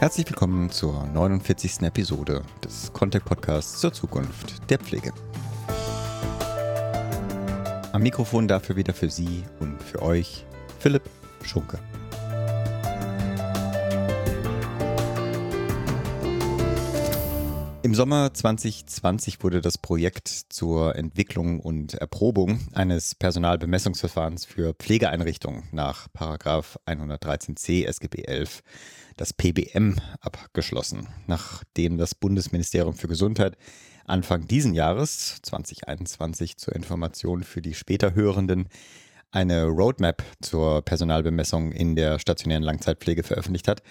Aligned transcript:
Herzlich 0.00 0.28
willkommen 0.28 0.70
zur 0.70 1.08
49. 1.08 1.82
Episode 1.82 2.42
des 2.64 2.92
Contact 2.92 3.24
Podcasts 3.24 3.80
zur 3.80 3.92
Zukunft 3.92 4.70
der 4.70 4.78
Pflege. 4.78 5.12
Am 7.90 8.02
Mikrofon 8.02 8.46
dafür 8.46 8.76
wieder 8.76 8.94
für 8.94 9.10
Sie 9.10 9.42
und 9.58 9.82
für 9.82 10.00
euch 10.00 10.46
Philipp 10.78 11.02
Schunke. 11.42 11.80
Im 17.88 17.94
Sommer 17.94 18.34
2020 18.34 19.42
wurde 19.42 19.62
das 19.62 19.78
Projekt 19.78 20.28
zur 20.28 20.94
Entwicklung 20.94 21.58
und 21.58 21.94
Erprobung 21.94 22.60
eines 22.74 23.14
Personalbemessungsverfahrens 23.14 24.44
für 24.44 24.74
Pflegeeinrichtungen 24.74 25.62
nach 25.72 26.06
113c 26.14 27.86
SGB 27.86 28.24
11, 28.24 28.62
das 29.16 29.32
PBM, 29.32 29.96
abgeschlossen, 30.20 31.08
nachdem 31.26 31.96
das 31.96 32.14
Bundesministerium 32.14 32.92
für 32.92 33.08
Gesundheit 33.08 33.56
Anfang 34.04 34.46
diesen 34.46 34.74
Jahres 34.74 35.40
2021 35.40 36.58
zur 36.58 36.76
Information 36.76 37.42
für 37.42 37.62
die 37.62 37.72
später 37.72 38.14
Hörenden 38.14 38.68
eine 39.30 39.64
Roadmap 39.66 40.22
zur 40.40 40.82
Personalbemessung 40.82 41.72
in 41.72 41.96
der 41.96 42.18
stationären 42.18 42.62
Langzeitpflege 42.62 43.22
veröffentlicht 43.22 43.68
hat, 43.68 43.82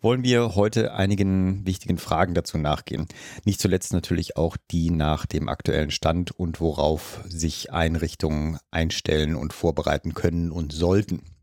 wollen 0.00 0.24
wir 0.24 0.54
heute 0.54 0.94
einigen 0.94 1.66
wichtigen 1.66 1.98
Fragen 1.98 2.34
dazu 2.34 2.58
nachgehen. 2.58 3.06
Nicht 3.44 3.60
zuletzt 3.60 3.92
natürlich 3.92 4.36
auch 4.36 4.56
die 4.70 4.90
nach 4.90 5.26
dem 5.26 5.48
aktuellen 5.48 5.90
Stand 5.90 6.32
und 6.32 6.60
worauf 6.60 7.20
sich 7.28 7.72
Einrichtungen 7.72 8.58
einstellen 8.70 9.36
und 9.36 9.52
vorbereiten 9.52 10.14
können 10.14 10.50
und 10.50 10.72
sollten. 10.72 11.35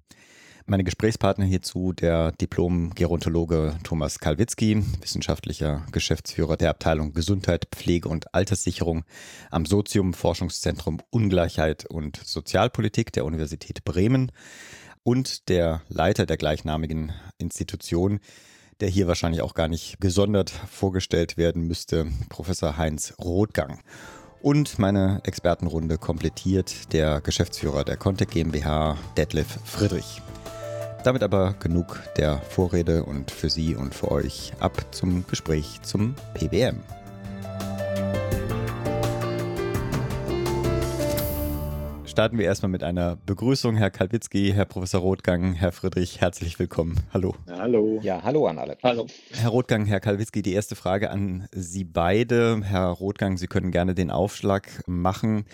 Meine 0.65 0.85
Gesprächspartner 0.85 1.43
hierzu 1.43 1.91
der 1.91 2.31
Diplom-Gerontologe 2.31 3.75
Thomas 3.83 4.19
Kalwitzki, 4.19 4.81
wissenschaftlicher 5.01 5.85
Geschäftsführer 5.91 6.55
der 6.55 6.69
Abteilung 6.69 7.13
Gesundheit, 7.13 7.67
Pflege 7.69 8.07
und 8.07 8.33
Alterssicherung 8.33 9.03
am 9.51 9.65
Sozium 9.65 10.13
Forschungszentrum 10.13 11.01
Ungleichheit 11.09 11.85
und 11.85 12.15
Sozialpolitik 12.15 13.11
der 13.11 13.25
Universität 13.25 13.83
Bremen 13.83 14.31
und 15.03 15.49
der 15.49 15.81
Leiter 15.89 16.25
der 16.25 16.37
gleichnamigen 16.37 17.11
Institution, 17.37 18.21
der 18.79 18.87
hier 18.87 19.09
wahrscheinlich 19.09 19.41
auch 19.41 19.55
gar 19.55 19.67
nicht 19.67 19.99
gesondert 19.99 20.49
vorgestellt 20.49 21.35
werden 21.35 21.67
müsste, 21.67 22.07
Professor 22.29 22.77
Heinz 22.77 23.13
Rothgang. 23.19 23.81
Und 24.41 24.79
meine 24.79 25.19
Expertenrunde 25.25 25.97
komplettiert 25.97 26.93
der 26.93 27.19
Geschäftsführer 27.19 27.83
der 27.83 27.97
Contact 27.97 28.31
GmbH, 28.31 28.97
Detlef 29.17 29.59
Friedrich. 29.65 30.21
Damit 31.03 31.21
aber 31.21 31.53
genug 31.59 32.01
der 32.17 32.37
Vorrede 32.37 33.03
und 33.03 33.29
für 33.29 33.49
Sie 33.49 33.75
und 33.75 33.93
für 33.93 34.09
euch 34.09 34.53
ab 34.59 34.85
zum 34.91 35.27
Gespräch 35.27 35.81
zum 35.81 36.15
PBM. 36.33 36.79
Starten 42.13 42.37
wir 42.37 42.45
erstmal 42.45 42.69
mit 42.69 42.83
einer 42.83 43.17
Begrüßung. 43.25 43.75
Herr 43.75 43.89
Kalwitzki, 43.89 44.51
Herr 44.53 44.65
Professor 44.65 45.01
Rothgang, 45.01 45.53
Herr 45.53 45.71
Friedrich, 45.71 46.21
herzlich 46.21 46.59
willkommen. 46.59 46.99
Hallo. 47.11 47.33
hallo. 47.49 47.99
Ja, 48.03 48.21
hallo 48.21 48.45
an 48.45 48.59
alle. 48.59 48.77
Hallo. 48.83 49.07
Herr 49.31 49.49
Rothgang, 49.49 49.85
Herr 49.85 49.99
Kalwitzki, 49.99 50.43
die 50.43 50.53
erste 50.53 50.75
Frage 50.75 51.09
an 51.09 51.47
Sie 51.51 51.83
beide. 51.83 52.61
Herr 52.63 52.89
Rothgang, 52.89 53.37
Sie 53.37 53.47
können 53.47 53.71
gerne 53.71 53.95
den 53.95 54.11
Aufschlag 54.11 54.83
machen. 54.85 55.45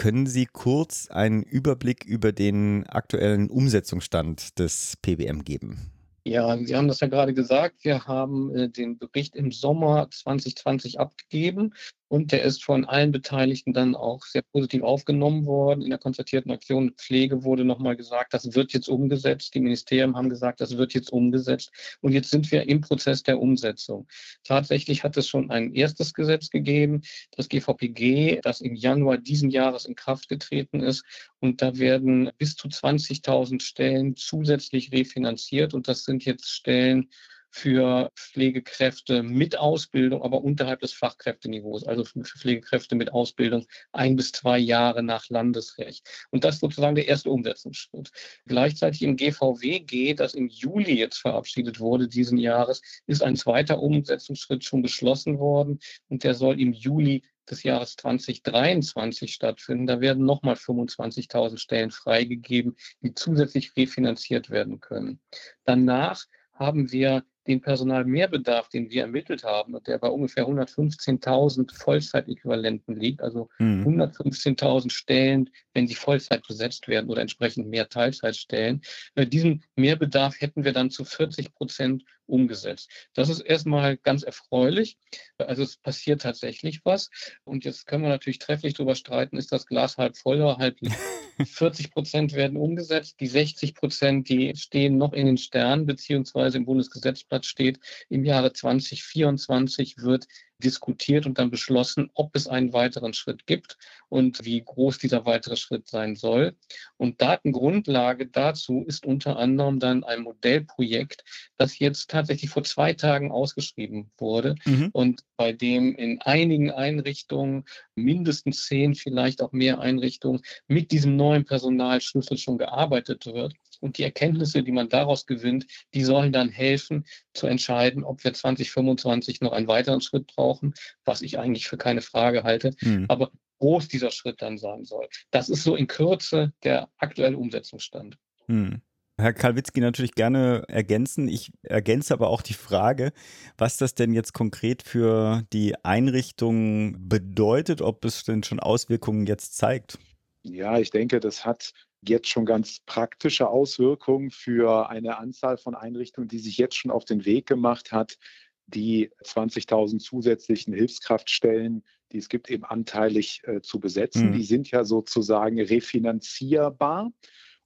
Können 0.00 0.24
Sie 0.24 0.46
kurz 0.46 1.08
einen 1.10 1.42
Überblick 1.42 2.06
über 2.06 2.32
den 2.32 2.86
aktuellen 2.86 3.50
Umsetzungsstand 3.50 4.58
des 4.58 4.96
PBM 5.02 5.44
geben? 5.44 5.92
Ja, 6.24 6.56
Sie 6.56 6.74
haben 6.74 6.88
das 6.88 7.00
ja 7.00 7.06
gerade 7.06 7.34
gesagt. 7.34 7.84
Wir 7.84 8.06
haben 8.06 8.54
äh, 8.54 8.70
den 8.70 8.96
Bericht 8.96 9.36
im 9.36 9.52
Sommer 9.52 10.08
2020 10.10 10.98
abgegeben 10.98 11.74
und 12.10 12.32
der 12.32 12.42
ist 12.42 12.64
von 12.64 12.84
allen 12.86 13.12
Beteiligten 13.12 13.72
dann 13.72 13.94
auch 13.94 14.24
sehr 14.24 14.42
positiv 14.42 14.82
aufgenommen 14.82 15.46
worden. 15.46 15.80
In 15.80 15.90
der 15.90 15.98
konzertierten 16.00 16.50
Aktion 16.50 16.92
Pflege 16.96 17.44
wurde 17.44 17.64
nochmal 17.64 17.94
gesagt, 17.94 18.34
das 18.34 18.56
wird 18.56 18.72
jetzt 18.72 18.88
umgesetzt. 18.88 19.54
Die 19.54 19.60
Ministerien 19.60 20.16
haben 20.16 20.28
gesagt, 20.28 20.60
das 20.60 20.76
wird 20.76 20.92
jetzt 20.92 21.12
umgesetzt. 21.12 21.70
Und 22.00 22.10
jetzt 22.10 22.30
sind 22.30 22.50
wir 22.50 22.68
im 22.68 22.80
Prozess 22.80 23.22
der 23.22 23.40
Umsetzung. 23.40 24.08
Tatsächlich 24.42 25.04
hat 25.04 25.16
es 25.16 25.28
schon 25.28 25.52
ein 25.52 25.72
erstes 25.72 26.12
Gesetz 26.12 26.50
gegeben, 26.50 27.02
das 27.36 27.48
GVPG, 27.48 28.40
das 28.42 28.60
im 28.60 28.74
Januar 28.74 29.16
diesen 29.16 29.48
Jahres 29.48 29.84
in 29.84 29.94
Kraft 29.94 30.28
getreten 30.28 30.80
ist. 30.80 31.04
Und 31.38 31.62
da 31.62 31.78
werden 31.78 32.32
bis 32.38 32.56
zu 32.56 32.66
20.000 32.66 33.62
Stellen 33.62 34.16
zusätzlich 34.16 34.90
refinanziert. 34.90 35.74
Und 35.74 35.86
das 35.86 36.02
sind 36.02 36.24
jetzt 36.24 36.50
Stellen, 36.50 37.08
für 37.50 38.10
Pflegekräfte 38.14 39.22
mit 39.22 39.58
Ausbildung, 39.58 40.22
aber 40.22 40.42
unterhalb 40.42 40.80
des 40.80 40.92
Fachkräfteniveaus, 40.92 41.84
also 41.84 42.04
für 42.04 42.22
Pflegekräfte 42.22 42.94
mit 42.94 43.12
Ausbildung 43.12 43.66
ein 43.92 44.16
bis 44.16 44.32
zwei 44.32 44.58
Jahre 44.58 45.02
nach 45.02 45.28
Landesrecht. 45.28 46.06
Und 46.30 46.44
das 46.44 46.56
ist 46.56 46.60
sozusagen 46.60 46.94
der 46.94 47.08
erste 47.08 47.30
Umsetzungsschritt. 47.30 48.10
Gleichzeitig 48.46 49.02
im 49.02 49.16
GVWG, 49.16 50.14
das 50.14 50.34
im 50.34 50.48
Juli 50.48 50.98
jetzt 50.98 51.18
verabschiedet 51.18 51.80
wurde, 51.80 52.08
diesen 52.08 52.38
Jahres, 52.38 52.82
ist 53.06 53.22
ein 53.22 53.36
zweiter 53.36 53.80
Umsetzungsschritt 53.80 54.64
schon 54.64 54.82
beschlossen 54.82 55.38
worden 55.38 55.80
und 56.08 56.24
der 56.24 56.34
soll 56.34 56.60
im 56.60 56.72
Juli 56.72 57.22
des 57.50 57.62
Jahres 57.64 57.96
2023 57.96 59.32
stattfinden. 59.32 59.86
Da 59.86 60.00
werden 60.00 60.24
nochmal 60.24 60.54
25.000 60.54 61.58
Stellen 61.58 61.90
freigegeben, 61.90 62.76
die 63.02 63.14
zusätzlich 63.14 63.76
refinanziert 63.76 64.50
werden 64.50 64.80
können. 64.80 65.20
Danach 65.64 66.24
haben 66.60 66.92
wir 66.92 67.24
den 67.46 67.60
Personalmehrbedarf, 67.60 68.68
den 68.68 68.90
wir 68.90 69.02
ermittelt 69.02 69.44
haben, 69.44 69.76
der 69.84 69.98
bei 69.98 70.08
ungefähr 70.08 70.46
115.000 70.46 71.74
Vollzeitäquivalenten 71.74 72.94
liegt, 72.94 73.22
also 73.22 73.48
mhm. 73.58 74.00
115.000 74.00 74.90
Stellen, 74.90 75.50
wenn 75.74 75.88
sie 75.88 75.94
Vollzeit 75.94 76.46
besetzt 76.46 76.86
werden 76.86 77.10
oder 77.10 77.22
entsprechend 77.22 77.68
mehr 77.68 77.88
Teilzeitstellen. 77.88 78.82
Äh, 79.14 79.26
diesen 79.26 79.64
Mehrbedarf 79.74 80.40
hätten 80.40 80.64
wir 80.64 80.72
dann 80.72 80.90
zu 80.90 81.04
40 81.04 81.54
Prozent 81.54 82.04
umgesetzt. 82.26 82.90
Das 83.14 83.28
ist 83.28 83.40
erstmal 83.40 83.96
ganz 83.96 84.22
erfreulich. 84.22 84.98
Also 85.38 85.62
es 85.62 85.76
passiert 85.76 86.22
tatsächlich 86.22 86.82
was. 86.84 87.10
Und 87.44 87.64
jetzt 87.64 87.86
können 87.86 88.04
wir 88.04 88.10
natürlich 88.10 88.38
trefflich 88.38 88.74
darüber 88.74 88.94
streiten, 88.94 89.36
ist 89.36 89.50
das 89.50 89.66
Glas 89.66 89.96
halb 89.96 90.16
voll 90.16 90.36
oder 90.36 90.58
halb 90.58 90.80
leer. 90.80 90.94
40 91.46 91.90
Prozent 91.92 92.32
werden 92.34 92.56
umgesetzt, 92.56 93.20
die 93.20 93.26
60 93.26 93.74
Prozent, 93.74 94.28
die 94.28 94.54
stehen 94.56 94.98
noch 94.98 95.12
in 95.12 95.26
den 95.26 95.38
Sternen, 95.38 95.86
beziehungsweise 95.86 96.58
im 96.58 96.64
Bundesgesetzblatt 96.64 97.46
steht, 97.46 97.80
im 98.08 98.24
Jahre 98.24 98.52
2024 98.52 99.98
wird 99.98 100.26
diskutiert 100.60 101.26
und 101.26 101.38
dann 101.38 101.50
beschlossen, 101.50 102.10
ob 102.14 102.36
es 102.36 102.46
einen 102.46 102.72
weiteren 102.72 103.14
Schritt 103.14 103.46
gibt 103.46 103.76
und 104.08 104.44
wie 104.44 104.62
groß 104.62 104.98
dieser 104.98 105.24
weitere 105.24 105.56
Schritt 105.56 105.88
sein 105.88 106.16
soll. 106.16 106.54
Und 106.96 107.20
Datengrundlage 107.20 108.26
dazu 108.26 108.84
ist 108.86 109.06
unter 109.06 109.38
anderem 109.38 109.80
dann 109.80 110.04
ein 110.04 110.22
Modellprojekt, 110.22 111.24
das 111.56 111.78
jetzt 111.78 112.10
tatsächlich 112.10 112.50
vor 112.50 112.64
zwei 112.64 112.92
Tagen 112.92 113.32
ausgeschrieben 113.32 114.10
wurde 114.18 114.54
mhm. 114.64 114.90
und 114.92 115.22
bei 115.36 115.52
dem 115.52 115.94
in 115.94 116.20
einigen 116.20 116.70
Einrichtungen, 116.70 117.64
mindestens 117.94 118.66
zehn, 118.66 118.94
vielleicht 118.94 119.42
auch 119.42 119.52
mehr 119.52 119.80
Einrichtungen, 119.80 120.42
mit 120.66 120.92
diesem 120.92 121.16
neuen 121.16 121.44
Personalschlüssel 121.44 122.38
schon 122.38 122.58
gearbeitet 122.58 123.26
wird. 123.26 123.54
Und 123.80 123.98
die 123.98 124.04
Erkenntnisse, 124.04 124.62
die 124.62 124.72
man 124.72 124.88
daraus 124.88 125.26
gewinnt, 125.26 125.66
die 125.94 126.04
sollen 126.04 126.32
dann 126.32 126.48
helfen 126.48 127.04
zu 127.34 127.46
entscheiden, 127.46 128.04
ob 128.04 128.22
wir 128.24 128.32
2025 128.32 129.40
noch 129.40 129.52
einen 129.52 129.68
weiteren 129.68 130.00
Schritt 130.00 130.26
brauchen, 130.26 130.74
was 131.04 131.22
ich 131.22 131.38
eigentlich 131.38 131.66
für 131.66 131.78
keine 131.78 132.02
Frage 132.02 132.44
halte. 132.44 132.74
Mhm. 132.82 133.06
Aber 133.08 133.30
groß 133.58 133.88
dieser 133.88 134.10
Schritt 134.10 134.42
dann 134.42 134.58
sein 134.58 134.84
soll. 134.84 135.08
Das 135.30 135.48
ist 135.48 135.62
so 135.62 135.76
in 135.76 135.86
Kürze 135.86 136.52
der 136.64 136.88
aktuelle 136.98 137.36
Umsetzungsstand. 137.36 138.16
Mhm. 138.46 138.80
Herr 139.20 139.34
Kalwitzki 139.34 139.80
natürlich 139.80 140.14
gerne 140.14 140.64
ergänzen. 140.68 141.28
Ich 141.28 141.52
ergänze 141.62 142.14
aber 142.14 142.30
auch 142.30 142.40
die 142.40 142.54
Frage, 142.54 143.12
was 143.58 143.76
das 143.76 143.94
denn 143.94 144.14
jetzt 144.14 144.32
konkret 144.32 144.82
für 144.82 145.42
die 145.52 145.74
Einrichtung 145.84 147.08
bedeutet, 147.08 147.82
ob 147.82 148.04
es 148.06 148.24
denn 148.24 148.42
schon 148.42 148.60
Auswirkungen 148.60 149.26
jetzt 149.26 149.56
zeigt. 149.56 149.98
Ja, 150.42 150.78
ich 150.78 150.90
denke, 150.90 151.20
das 151.20 151.44
hat 151.44 151.74
jetzt 152.02 152.28
schon 152.28 152.46
ganz 152.46 152.80
praktische 152.86 153.48
Auswirkungen 153.48 154.30
für 154.30 154.88
eine 154.88 155.18
Anzahl 155.18 155.56
von 155.56 155.74
Einrichtungen, 155.74 156.28
die 156.28 156.38
sich 156.38 156.56
jetzt 156.56 156.76
schon 156.76 156.90
auf 156.90 157.04
den 157.04 157.24
Weg 157.24 157.46
gemacht 157.46 157.92
hat, 157.92 158.18
die 158.66 159.10
20.000 159.24 159.98
zusätzlichen 159.98 160.72
Hilfskraftstellen, 160.72 161.84
die 162.12 162.18
es 162.18 162.28
gibt, 162.28 162.50
eben 162.50 162.64
anteilig 162.64 163.42
äh, 163.44 163.60
zu 163.60 163.80
besetzen. 163.80 164.28
Mhm. 164.28 164.32
Die 164.32 164.44
sind 164.44 164.70
ja 164.70 164.84
sozusagen 164.84 165.60
refinanzierbar. 165.60 167.12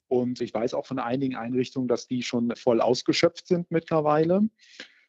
Und 0.09 0.41
ich 0.41 0.53
weiß 0.53 0.75
auch 0.75 0.87
von 0.87 0.99
einigen 0.99 1.37
Einrichtungen, 1.37 1.89
dass 1.89 2.07
die 2.07 2.23
schon 2.23 2.55
voll 2.57 2.81
ausgeschöpft 2.81 3.47
sind 3.47 3.71
mittlerweile. 3.71 4.49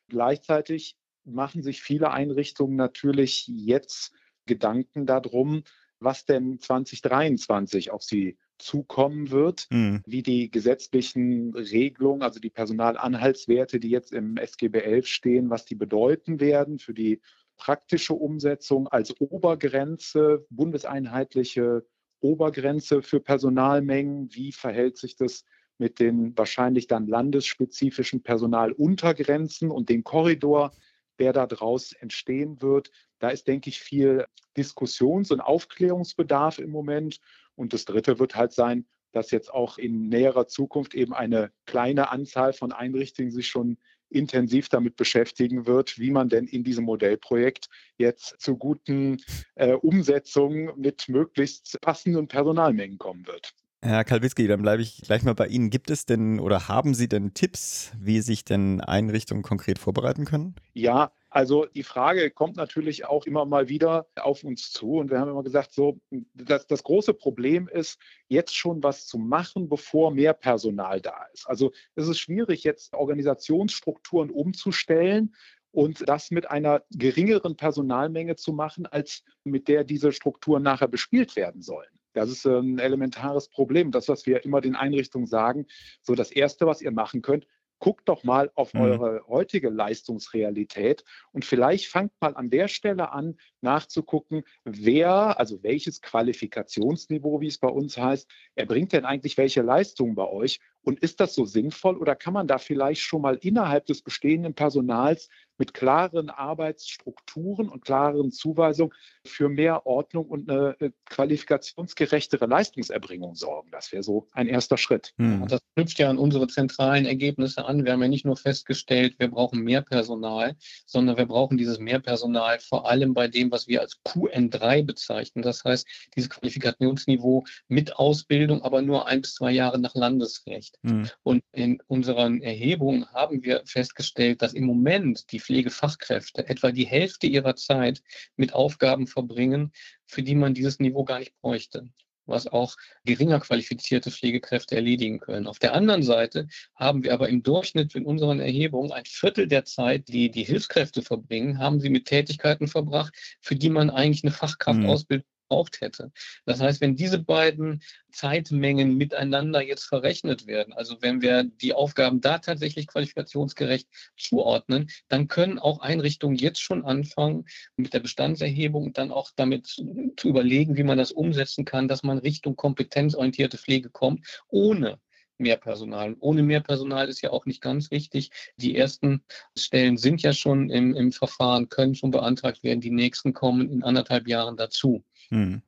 Gleichzeitig 0.07 0.98
machen 1.24 1.63
sich 1.63 1.81
viele 1.81 2.12
Einrichtungen 2.12 2.75
natürlich 2.75 3.48
jetzt 3.48 4.13
Gedanken 4.45 5.06
darum, 5.06 5.63
was 6.00 6.25
denn 6.25 6.60
2023 6.60 7.92
auf 7.92 8.04
sie 8.04 8.38
zukommen 8.57 9.31
wird, 9.31 9.67
mhm. 9.69 10.01
wie 10.05 10.23
die 10.23 10.49
gesetzlichen 10.49 11.53
Regelungen, 11.55 12.21
also 12.21 12.39
die 12.39 12.49
Personalanhaltswerte, 12.49 13.79
die 13.79 13.89
jetzt 13.89 14.13
im 14.13 14.37
SGB 14.37 14.79
11 14.79 15.07
stehen, 15.07 15.49
was 15.49 15.65
die 15.65 15.75
bedeuten 15.75 16.39
werden 16.39 16.79
für 16.79 16.93
die 16.93 17.21
praktische 17.57 18.13
Umsetzung 18.13 18.87
als 18.87 19.19
Obergrenze, 19.19 20.45
bundeseinheitliche 20.49 21.85
Obergrenze 22.19 23.01
für 23.01 23.19
Personalmengen. 23.19 24.33
Wie 24.33 24.51
verhält 24.51 24.97
sich 24.97 25.15
das 25.15 25.45
mit 25.77 25.99
den 25.99 26.37
wahrscheinlich 26.37 26.87
dann 26.87 27.07
landesspezifischen 27.07 28.23
Personaluntergrenzen 28.23 29.71
und 29.71 29.89
dem 29.89 30.03
Korridor, 30.03 30.71
der 31.19 31.33
daraus 31.33 31.93
entstehen 31.93 32.61
wird? 32.61 32.91
Da 33.19 33.29
ist, 33.29 33.47
denke 33.47 33.69
ich, 33.69 33.79
viel 33.79 34.25
Diskussions- 34.57 35.31
und 35.31 35.41
Aufklärungsbedarf 35.41 36.59
im 36.59 36.71
Moment. 36.71 37.19
Und 37.55 37.73
das 37.73 37.85
Dritte 37.85 38.19
wird 38.19 38.35
halt 38.35 38.53
sein, 38.53 38.85
dass 39.11 39.31
jetzt 39.31 39.53
auch 39.53 39.77
in 39.77 40.09
näherer 40.09 40.47
Zukunft 40.47 40.93
eben 40.93 41.13
eine 41.13 41.51
kleine 41.65 42.11
Anzahl 42.11 42.53
von 42.53 42.71
Einrichtungen 42.71 43.31
sich 43.31 43.47
schon 43.47 43.77
intensiv 44.09 44.69
damit 44.69 44.95
beschäftigen 44.95 45.65
wird, 45.65 45.97
wie 45.97 46.11
man 46.11 46.29
denn 46.29 46.45
in 46.45 46.63
diesem 46.63 46.85
Modellprojekt 46.85 47.67
jetzt 47.97 48.39
zu 48.39 48.57
guten 48.57 49.17
äh, 49.55 49.73
Umsetzungen 49.73 50.71
mit 50.77 51.09
möglichst 51.09 51.79
passenden 51.81 52.27
Personalmengen 52.27 52.97
kommen 52.97 53.25
wird. 53.25 53.53
Herr 53.85 54.03
Kalwitzki, 54.03 54.47
dann 54.47 54.63
bleibe 54.63 54.81
ich 54.81 55.03
gleich 55.03 55.21
mal 55.21 55.35
bei 55.35 55.45
Ihnen. 55.45 55.69
Gibt 55.69 55.91
es 55.91 56.07
denn 56.07 56.39
oder 56.39 56.67
haben 56.67 56.95
Sie 56.95 57.07
denn 57.07 57.35
Tipps, 57.35 57.91
wie 57.99 58.21
sich 58.21 58.43
denn 58.43 58.81
Einrichtungen 58.81 59.43
konkret 59.43 59.77
vorbereiten 59.77 60.25
können? 60.25 60.55
Ja, 60.73 61.11
also 61.29 61.67
die 61.67 61.83
Frage 61.83 62.31
kommt 62.31 62.55
natürlich 62.55 63.05
auch 63.05 63.27
immer 63.27 63.45
mal 63.45 63.69
wieder 63.69 64.07
auf 64.15 64.43
uns 64.43 64.71
zu. 64.71 64.93
Und 64.93 65.11
wir 65.11 65.19
haben 65.19 65.29
immer 65.29 65.43
gesagt, 65.43 65.71
so, 65.71 65.99
das, 66.33 66.65
das 66.65 66.83
große 66.83 67.13
Problem 67.13 67.67
ist, 67.67 67.99
jetzt 68.27 68.55
schon 68.55 68.81
was 68.81 69.05
zu 69.05 69.19
machen, 69.19 69.69
bevor 69.69 70.09
mehr 70.09 70.33
Personal 70.33 70.99
da 70.99 71.25
ist. 71.31 71.47
Also 71.47 71.71
es 71.93 72.07
ist 72.07 72.17
schwierig, 72.17 72.63
jetzt 72.63 72.95
Organisationsstrukturen 72.95 74.31
umzustellen, 74.31 75.35
und 75.71 76.07
das 76.07 76.31
mit 76.31 76.49
einer 76.49 76.83
geringeren 76.91 77.57
Personalmenge 77.57 78.38
zu 78.38 78.53
machen, 78.53 78.85
als 78.85 79.23
mit 79.43 79.67
der 79.67 79.83
diese 79.83 80.13
Strukturen 80.13 80.63
nachher 80.63 80.88
bespielt 80.88 81.35
werden 81.35 81.61
sollen. 81.61 81.89
Das 82.15 82.29
ist 82.29 82.45
ein 82.45 82.79
elementares 82.79 83.50
Problem. 83.50 83.91
Das, 83.91 84.07
was 84.07 84.25
wir 84.25 84.44
immer 84.45 84.62
den 84.62 84.75
Einrichtungen 84.75 85.27
sagen, 85.27 85.67
so 86.01 86.15
das 86.15 86.31
Erste, 86.31 86.65
was 86.65 86.81
ihr 86.81 86.91
machen 86.91 87.21
könnt, 87.21 87.45
guckt 87.79 88.07
doch 88.07 88.23
mal 88.23 88.51
auf 88.56 88.73
mhm. 88.73 88.81
eure 88.81 89.21
heutige 89.27 89.69
Leistungsrealität 89.69 91.03
und 91.33 91.45
vielleicht 91.45 91.88
fangt 91.88 92.13
mal 92.21 92.35
an 92.35 92.50
der 92.50 92.67
Stelle 92.67 93.12
an, 93.12 93.38
nachzugucken, 93.62 94.44
wer, 94.63 95.39
also 95.39 95.62
welches 95.62 96.01
Qualifikationsniveau, 96.01 97.41
wie 97.41 97.47
es 97.47 97.57
bei 97.57 97.67
uns 97.67 97.97
heißt, 97.97 98.29
erbringt 98.56 98.94
denn 98.94 99.06
eigentlich 99.06 99.38
welche 99.38 99.62
Leistungen 99.62 100.15
bei 100.15 100.27
euch 100.27 100.59
und 100.85 100.99
ist 100.99 101.19
das 101.19 101.33
so 101.33 101.45
sinnvoll 101.45 101.97
oder 101.97 102.15
kann 102.15 102.33
man 102.33 102.47
da 102.47 102.57
vielleicht 102.57 103.01
schon 103.01 103.21
mal 103.21 103.35
innerhalb 103.41 103.85
des 103.87 104.01
bestehenden 104.01 104.53
Personals 104.53 105.29
mit 105.57 105.73
klaren 105.73 106.29
Arbeitsstrukturen 106.29 107.69
und 107.69 107.83
klaren 107.83 108.31
Zuweisungen 108.31 108.93
für 109.25 109.49
mehr 109.49 109.85
Ordnung 109.85 110.25
und 110.25 110.49
eine 110.49 110.75
äh, 110.79 110.91
qualifikationsgerechtere 111.05 112.45
Leistungserbringung 112.45 113.35
sorgen. 113.35 113.69
Das 113.71 113.91
wäre 113.91 114.03
so 114.03 114.27
ein 114.33 114.47
erster 114.47 114.77
Schritt. 114.77 115.13
Hm. 115.17 115.47
Das 115.47 115.61
knüpft 115.75 115.99
ja 115.99 116.09
an 116.09 116.17
unsere 116.17 116.47
zentralen 116.47 117.05
Ergebnisse 117.05 117.65
an. 117.65 117.85
Wir 117.85 117.93
haben 117.93 118.01
ja 118.01 118.07
nicht 118.07 118.25
nur 118.25 118.38
festgestellt, 118.38 119.15
wir 119.17 119.29
brauchen 119.29 119.61
mehr 119.61 119.81
Personal, 119.81 120.55
sondern 120.85 121.17
wir 121.17 121.25
brauchen 121.25 121.57
dieses 121.57 121.79
Mehrpersonal 121.79 122.59
vor 122.59 122.89
allem 122.89 123.13
bei 123.13 123.27
dem, 123.27 123.51
was 123.51 123.67
wir 123.67 123.81
als 123.81 124.01
QN3 124.05 124.83
bezeichnen. 124.83 125.41
Das 125.41 125.63
heißt, 125.63 125.88
dieses 126.15 126.29
Qualifikationsniveau 126.29 127.45
mit 127.67 127.95
Ausbildung, 127.95 128.61
aber 128.61 128.81
nur 128.81 129.07
ein 129.07 129.21
bis 129.21 129.35
zwei 129.35 129.51
Jahre 129.51 129.79
nach 129.79 129.95
Landesrecht. 129.95 130.75
Hm. 130.83 131.10
Und 131.24 131.44
in 131.51 131.81
unseren 131.88 132.42
Erhebungen 132.42 133.07
haben 133.12 133.44
wir 133.44 133.63
festgestellt, 133.66 134.42
dass 134.42 134.54
im 134.54 134.66
Moment 134.66 135.31
die 135.31 135.39
Pflegefachkräfte 135.39 136.48
etwa 136.48 136.72
die 136.72 136.86
Hälfte 136.86 137.27
ihrer 137.27 137.56
Zeit 137.56 138.01
mit 138.36 138.54
Aufgaben 138.54 139.07
verbringen, 139.07 139.72
für 140.06 140.24
die 140.24 140.36
man 140.36 140.54
dieses 140.54 140.80
Niveau 140.80 141.04
gar 141.04 141.19
nicht 141.19 141.33
bräuchte 141.42 141.89
was 142.25 142.48
auch 142.48 142.75
geringer 143.04 143.39
qualifizierte 143.39 144.12
Pflegekräfte 144.12 144.75
erledigen 144.75 145.19
können. 145.19 145.48
Auf 145.48 145.60
der 145.60 145.74
anderen 145.74 146.04
Seite 146.04 146.48
haben 146.75 147.04
wir 147.04 147.13
aber 147.13 147.30
im 147.30 147.44
Durchschnitt 147.44 147.95
in 147.95 148.06
unseren 148.06 148.39
Erhebungen 148.39 148.92
ein 148.92 149.06
Viertel 149.06 149.48
der 149.48 149.66
Zeit, 149.66 150.07
die 150.07 150.31
die 150.31 150.44
Hilfskräfte 150.44 151.01
verbringen, 151.01 151.60
haben 151.60 151.80
sie 151.80 151.89
mit 151.89 152.06
Tätigkeiten 152.06 152.68
verbracht, 152.68 153.13
für 153.42 153.56
die 153.56 153.69
man 153.69 153.89
eigentlich 153.89 154.24
eine 154.24 154.31
Fachkraftausbildung 154.31 155.25
mhm 155.25 155.34
gebraucht 155.47 155.81
hätte. 155.81 156.12
Das 156.45 156.59
heißt, 156.59 156.81
wenn 156.81 156.95
diese 156.95 157.19
beiden 157.19 157.81
Zeitmengen 158.12 158.95
miteinander 158.95 159.62
jetzt 159.62 159.83
verrechnet 159.83 160.47
werden, 160.47 160.74
also 160.74 160.97
wenn 161.01 161.21
wir 161.21 161.44
die 161.44 161.74
Aufgaben 161.74 162.21
da 162.21 162.39
tatsächlich 162.39 162.88
qualifikationsgerecht 162.88 163.88
zuordnen, 164.18 164.89
dann 165.07 165.27
können 165.27 165.59
auch 165.59 165.80
Einrichtungen 165.80 166.38
jetzt 166.38 166.62
schon 166.62 166.86
anfangen, 166.86 167.45
mit 167.75 167.94
der 167.94 168.00
Bestandserhebung 168.00 168.94
dann 168.94 169.12
auch 169.12 169.31
damit 169.36 169.68
zu 169.68 170.27
überlegen, 170.27 170.77
wie 170.77 170.83
man 170.83 170.97
das 170.97 171.12
umsetzen 171.12 171.65
kann, 171.65 171.88
dass 171.88 172.03
man 172.03 172.18
Richtung 172.18 172.56
kompetenzorientierte 172.56 173.57
Pflege 173.57 173.89
kommt, 173.89 174.25
ohne 174.48 175.00
mehr 175.38 175.57
Personal. 175.57 176.15
Ohne 176.19 176.44
mehr 176.44 176.62
Personal 176.62 177.09
ist 177.09 177.21
ja 177.21 177.31
auch 177.31 177.45
nicht 177.45 177.62
ganz 177.62 177.91
richtig. 177.91 178.31
Die 178.57 178.75
ersten 178.75 179.24
Stellen 179.57 179.98
sind 179.98 180.21
ja 180.21 180.33
schon 180.33 180.69
im, 180.69 180.95
im 180.95 181.12
Verfahren, 181.12 181.69
können 181.69 181.95
schon 181.95 182.12
beantragt 182.12 182.63
werden. 182.63 182.81
Die 182.81 182.91
nächsten 182.91 183.33
kommen 183.33 183.69
in 183.69 183.83
anderthalb 183.83 184.27
Jahren 184.27 184.57
dazu. 184.57 185.03
Hm. 185.30 185.62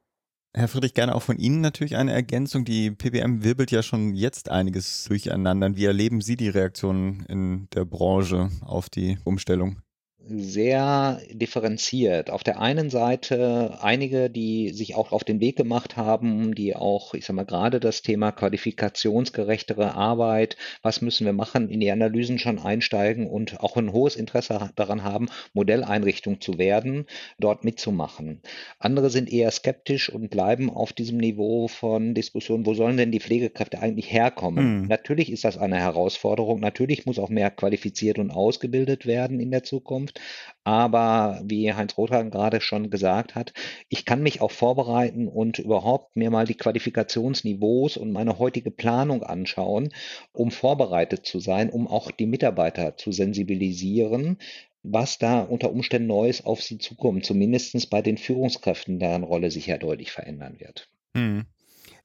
Herr 0.55 0.67
Friedrich, 0.67 0.95
gerne 0.95 1.13
auch 1.13 1.21
von 1.21 1.37
Ihnen 1.37 1.61
natürlich 1.61 1.97
eine 1.97 2.13
Ergänzung. 2.13 2.65
Die 2.65 2.89
PBM 2.89 3.43
wirbelt 3.43 3.69
ja 3.69 3.83
schon 3.83 4.15
jetzt 4.15 4.49
einiges 4.49 5.03
durcheinander. 5.03 5.75
Wie 5.75 5.85
erleben 5.85 6.21
Sie 6.21 6.35
die 6.35 6.49
Reaktionen 6.49 7.25
in 7.27 7.69
der 7.75 7.85
Branche 7.85 8.49
auf 8.61 8.89
die 8.89 9.19
Umstellung? 9.23 9.81
Sehr 10.29 11.21
differenziert. 11.31 12.29
Auf 12.29 12.43
der 12.43 12.59
einen 12.59 12.89
Seite 12.89 13.77
einige, 13.81 14.29
die 14.29 14.69
sich 14.69 14.95
auch 14.95 15.11
auf 15.11 15.23
den 15.23 15.39
Weg 15.39 15.55
gemacht 15.55 15.97
haben, 15.97 16.53
die 16.53 16.75
auch, 16.75 17.13
ich 17.13 17.25
sag 17.25 17.35
mal, 17.35 17.45
gerade 17.45 17.79
das 17.79 18.01
Thema 18.01 18.31
qualifikationsgerechtere 18.31 19.95
Arbeit, 19.95 20.57
was 20.81 21.01
müssen 21.01 21.25
wir 21.25 21.33
machen, 21.33 21.69
in 21.69 21.79
die 21.79 21.91
Analysen 21.91 22.39
schon 22.39 22.59
einsteigen 22.59 23.27
und 23.27 23.59
auch 23.61 23.77
ein 23.77 23.93
hohes 23.93 24.15
Interesse 24.15 24.71
daran 24.75 25.03
haben, 25.03 25.27
Modelleinrichtung 25.53 26.41
zu 26.41 26.57
werden, 26.57 27.05
dort 27.39 27.63
mitzumachen. 27.63 28.41
Andere 28.79 29.09
sind 29.09 29.31
eher 29.31 29.51
skeptisch 29.51 30.09
und 30.09 30.29
bleiben 30.29 30.69
auf 30.69 30.93
diesem 30.93 31.17
Niveau 31.17 31.67
von 31.67 32.13
Diskussion, 32.13 32.65
wo 32.65 32.73
sollen 32.73 32.97
denn 32.97 33.11
die 33.11 33.19
Pflegekräfte 33.19 33.79
eigentlich 33.79 34.11
herkommen? 34.11 34.81
Mhm. 34.81 34.87
Natürlich 34.87 35.31
ist 35.31 35.43
das 35.43 35.57
eine 35.57 35.77
Herausforderung, 35.77 36.59
natürlich 36.59 37.05
muss 37.05 37.19
auch 37.19 37.29
mehr 37.29 37.51
qualifiziert 37.51 38.19
und 38.19 38.31
ausgebildet 38.31 39.05
werden 39.05 39.39
in 39.39 39.51
der 39.51 39.63
Zukunft. 39.63 40.16
Aber 40.63 41.41
wie 41.45 41.73
Heinz 41.73 41.97
Rothagen 41.97 42.29
gerade 42.29 42.59
schon 42.59 42.89
gesagt 42.89 43.35
hat, 43.35 43.53
ich 43.87 44.03
kann 44.03 44.21
mich 44.21 44.41
auch 44.41 44.51
vorbereiten 44.51 45.29
und 45.29 45.59
überhaupt 45.59 46.15
mir 46.17 46.29
mal 46.29 46.45
die 46.45 46.55
Qualifikationsniveaus 46.55 47.95
und 47.95 48.11
meine 48.11 48.37
heutige 48.37 48.69
Planung 48.69 49.23
anschauen, 49.23 49.93
um 50.33 50.51
vorbereitet 50.51 51.25
zu 51.25 51.39
sein, 51.39 51.69
um 51.69 51.87
auch 51.87 52.11
die 52.11 52.25
Mitarbeiter 52.25 52.97
zu 52.97 53.13
sensibilisieren, 53.13 54.39
was 54.83 55.17
da 55.17 55.41
unter 55.41 55.71
Umständen 55.71 56.07
Neues 56.07 56.45
auf 56.45 56.61
sie 56.61 56.77
zukommt, 56.77 57.25
zumindest 57.25 57.89
bei 57.89 58.01
den 58.01 58.17
Führungskräften, 58.17 58.99
deren 58.99 59.23
Rolle 59.23 59.51
sich 59.51 59.67
ja 59.67 59.77
deutlich 59.77 60.11
verändern 60.11 60.59
wird. 60.59 60.89
Hm. 61.15 61.45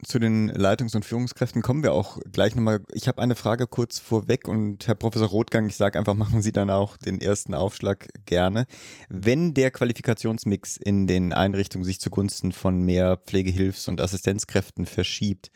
Zu 0.04 0.18
den 0.18 0.50
Leitungs- 0.50 0.96
und 0.96 1.04
Führungskräften 1.04 1.62
kommen 1.62 1.84
wir 1.84 1.92
auch 1.92 2.18
gleich 2.32 2.56
nochmal. 2.56 2.80
Ich 2.92 3.06
habe 3.06 3.22
eine 3.22 3.36
Frage 3.36 3.68
kurz 3.68 4.00
vorweg 4.00 4.48
und 4.48 4.88
Herr 4.88 4.96
Professor 4.96 5.28
Rothgang, 5.28 5.68
ich 5.68 5.76
sage 5.76 5.96
einfach, 5.96 6.14
machen 6.14 6.42
Sie 6.42 6.50
dann 6.50 6.70
auch 6.70 6.96
den 6.96 7.20
ersten 7.20 7.54
Aufschlag 7.54 8.08
gerne. 8.26 8.66
Wenn 9.08 9.54
der 9.54 9.70
Qualifikationsmix 9.70 10.76
in 10.76 11.06
den 11.06 11.32
Einrichtungen 11.32 11.84
sich 11.84 12.00
zugunsten 12.00 12.50
von 12.50 12.82
mehr 12.82 13.16
Pflegehilfs- 13.16 13.88
und 13.88 14.00
Assistenzkräften 14.00 14.86
verschiebt, 14.86 15.52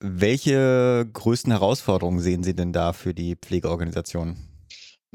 welche 0.00 1.08
größten 1.12 1.52
Herausforderungen 1.52 2.18
sehen 2.18 2.42
Sie 2.42 2.56
denn 2.56 2.72
da 2.72 2.92
für 2.94 3.14
die 3.14 3.36
Pflegeorganisationen? 3.36 4.48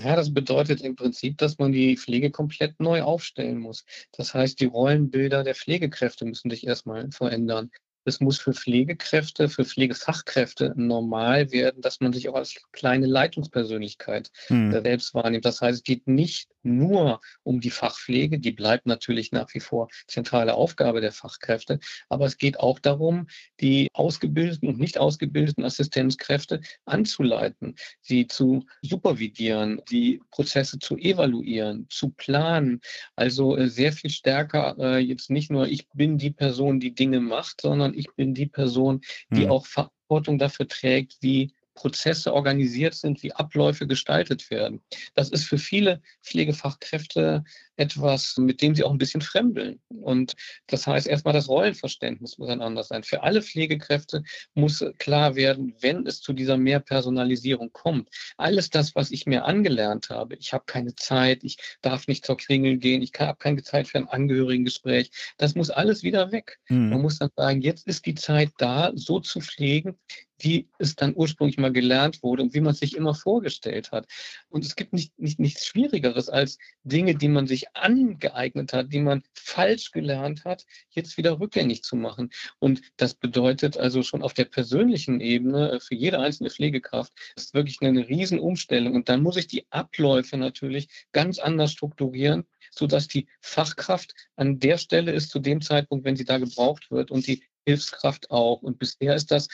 Ja, 0.02 0.16
das 0.16 0.34
bedeutet 0.34 0.80
im 0.80 0.96
Prinzip, 0.96 1.38
dass 1.38 1.58
man 1.58 1.74
die 1.74 1.98
Pflege 1.98 2.32
komplett 2.32 2.80
neu 2.80 3.02
aufstellen 3.02 3.60
muss. 3.60 3.84
Das 4.14 4.34
heißt, 4.34 4.62
die 4.62 4.66
Rollenbilder 4.66 5.44
der 5.44 5.56
Pflegekräfte 5.56 6.24
müssen 6.24 6.50
sich 6.50 6.66
erstmal 6.66 7.12
verändern 7.12 7.70
es 8.06 8.20
muss 8.20 8.40
für 8.40 8.54
Pflegekräfte, 8.54 9.50
für 9.50 9.66
Pflegefachkräfte 9.66 10.74
normal 10.76 11.52
werden, 11.52 11.82
dass 11.82 12.00
man 12.00 12.14
sich 12.14 12.30
auch 12.30 12.36
als 12.36 12.56
kleine 12.72 13.06
Leitungspersönlichkeit 13.06 14.32
hm. 14.48 14.72
selbst 14.72 15.14
wahrnimmt. 15.14 15.46
Das 15.46 15.62
heißt, 15.62 15.80
es 15.80 15.84
geht 15.84 16.08
nicht 16.08 16.50
nur 16.64 17.22
um 17.44 17.60
die 17.60 17.70
Fachpflege, 17.70 18.40
die 18.40 18.52
bleibt 18.52 18.86
natürlich 18.86 19.32
nach 19.32 19.54
wie 19.54 19.60
vor 19.60 19.88
zentrale 20.08 20.54
Aufgabe 20.54 21.02
der 21.02 21.12
Fachkräfte, 21.12 21.80
aber 22.10 22.26
es 22.26 22.38
geht 22.38 22.60
auch 22.60 22.80
darum, 22.80 23.28
die 23.60 23.90
ausgebildeten 23.94 24.70
und 24.70 24.80
nicht 24.80 24.98
ausgebildeten 24.98 25.64
Assistenzkräfte 25.64 26.62
anzuleiten, 26.86 27.76
sie 28.02 28.28
zu 28.28 28.66
supervidieren, 28.82 29.82
die 29.90 30.22
Prozesse 30.32 30.80
zu 30.80 30.98
evaluieren, 30.98 31.88
zu 31.90 32.10
planen. 32.10 32.82
Also 33.16 33.58
äh, 33.58 33.68
sehr 33.70 33.94
viel 33.94 34.10
stärker 34.10 34.76
äh, 34.80 34.98
jetzt 34.98 35.30
nicht 35.30 35.52
nur 35.52 35.68
ich 35.68 35.88
bin 35.94 36.18
die 36.18 36.32
Person, 36.32 36.80
die 36.80 36.94
Dinge 36.94 37.20
macht, 37.20 37.62
sondern 37.62 37.94
ich 37.94 38.08
bin 38.16 38.34
die 38.34 38.48
Person, 38.48 39.02
die 39.30 39.44
hm. 39.44 39.52
auch 39.52 39.66
Verantwortung 39.66 40.38
dafür 40.38 40.68
trägt, 40.68 41.18
wie 41.22 41.54
Prozesse 41.80 42.34
organisiert 42.34 42.94
sind, 42.94 43.24
wie 43.24 43.32
Abläufe 43.32 43.88
gestaltet 43.88 44.50
werden. 44.52 44.82
Das 45.16 45.30
ist 45.30 45.46
für 45.46 45.58
viele 45.58 46.02
Pflegefachkräfte 46.22 47.46
etwas, 47.80 48.38
mit 48.38 48.62
dem 48.62 48.76
sie 48.76 48.84
auch 48.84 48.92
ein 48.92 48.98
bisschen 48.98 49.22
fremdeln. 49.22 49.80
Und 49.88 50.36
das 50.68 50.86
heißt, 50.86 51.08
erstmal 51.08 51.34
das 51.34 51.48
Rollenverständnis 51.48 52.38
muss 52.38 52.50
ein 52.50 52.62
anders 52.62 52.90
sein. 52.90 53.04
Für 53.04 53.24
alle 53.24 53.42
Pflegekräfte 53.42 54.24
muss 54.54 54.84
klar 54.98 55.36
werden, 55.36 55.74
wenn 55.80 56.06
es 56.06 56.20
zu 56.20 56.34
dieser 56.34 56.58
Mehrpersonalisierung 56.58 57.72
kommt, 57.72 58.10
alles 58.38 58.70
das, 58.70 58.96
was 58.96 59.12
ich 59.12 59.26
mir 59.26 59.46
angelernt 59.46 60.10
habe, 60.10 60.36
ich 60.36 60.52
habe 60.54 60.66
keine 60.68 60.94
Zeit, 60.96 61.44
ich 61.44 61.58
darf 61.82 62.08
nicht 62.08 62.26
zur 62.26 62.38
Klingel 62.38 62.78
gehen, 62.78 63.02
ich 63.02 63.14
habe 63.18 63.38
keine 63.38 63.64
Zeit 63.64 63.88
für 63.88 63.98
ein 63.98 64.10
Angehörigengespräch, 64.10 65.12
das 65.38 65.56
muss 65.56 65.70
alles 65.70 66.04
wieder 66.04 66.32
weg. 66.32 66.60
Mhm. 66.68 66.90
Man 66.90 67.02
muss 67.02 67.20
dann 67.20 67.30
sagen, 67.36 67.62
jetzt 67.62 67.88
ist 67.88 68.06
die 68.06 68.16
Zeit 68.16 68.52
da, 68.58 68.92
so 68.94 69.20
zu 69.20 69.40
pflegen, 69.40 69.98
wie 70.42 70.70
es 70.80 70.96
dann 70.96 71.14
ursprünglich 71.16 71.58
mal 71.58 71.72
gelernt 71.72 72.24
wurde 72.24 72.44
und 72.44 72.54
wie 72.54 72.62
man 72.62 72.74
es 72.74 72.80
sich 72.80 72.96
immer 72.96 73.14
vorgestellt 73.14 73.92
hat. 73.92 74.08
Und 74.50 74.66
es 74.66 74.76
gibt 74.76 74.94
nicht, 74.94 75.18
nicht, 75.20 75.40
nichts 75.40 75.66
Schwierigeres 75.66 76.30
als 76.30 76.58
Dinge, 76.84 77.16
die 77.16 77.28
man 77.28 77.48
sich 77.48 77.69
angeeignet 77.74 78.74
hat, 78.74 78.92
die 78.92 79.00
man 79.00 79.24
falsch 79.34 79.92
gelernt 79.92 80.46
hat, 80.46 80.66
jetzt 80.90 81.18
wieder 81.18 81.40
rückgängig 81.40 81.84
zu 81.84 81.96
machen. 81.96 82.30
Und 82.60 82.82
das 82.98 83.14
bedeutet 83.14 83.78
also 83.78 84.04
schon 84.04 84.22
auf 84.22 84.34
der 84.34 84.46
persönlichen 84.46 85.22
Ebene 85.22 85.72
äh, 85.72 85.80
für 85.80 85.96
jede 85.96 86.20
einzelne 86.20 86.50
Pflegekraft 86.50 87.14
ist 87.36 87.54
wirklich 87.54 87.78
eine 87.82 88.08
Riesenumstellung. 88.08 88.96
Und 88.96 89.10
dann 89.10 89.24
muss 89.24 89.38
ich 89.38 89.48
die 89.48 89.66
Abläufe 89.72 90.38
natürlich 90.38 90.90
ganz 91.12 91.40
anders 91.40 91.72
strukturieren, 91.72 92.46
sodass 92.72 93.08
die 93.08 93.28
Fachkraft 93.42 94.14
an 94.36 94.60
der 94.60 94.78
Stelle 94.78 95.12
ist 95.12 95.30
zu 95.30 95.40
dem 95.40 95.62
Zeitpunkt, 95.62 96.06
wenn 96.06 96.16
sie 96.16 96.26
da 96.26 96.38
gebraucht 96.38 96.92
wird 96.92 97.12
und 97.12 97.28
die 97.28 97.44
Hilfskraft 97.66 98.32
auch. 98.32 98.62
Und 98.62 98.80
bisher 98.80 99.16
ist 99.16 99.32
das 99.32 99.48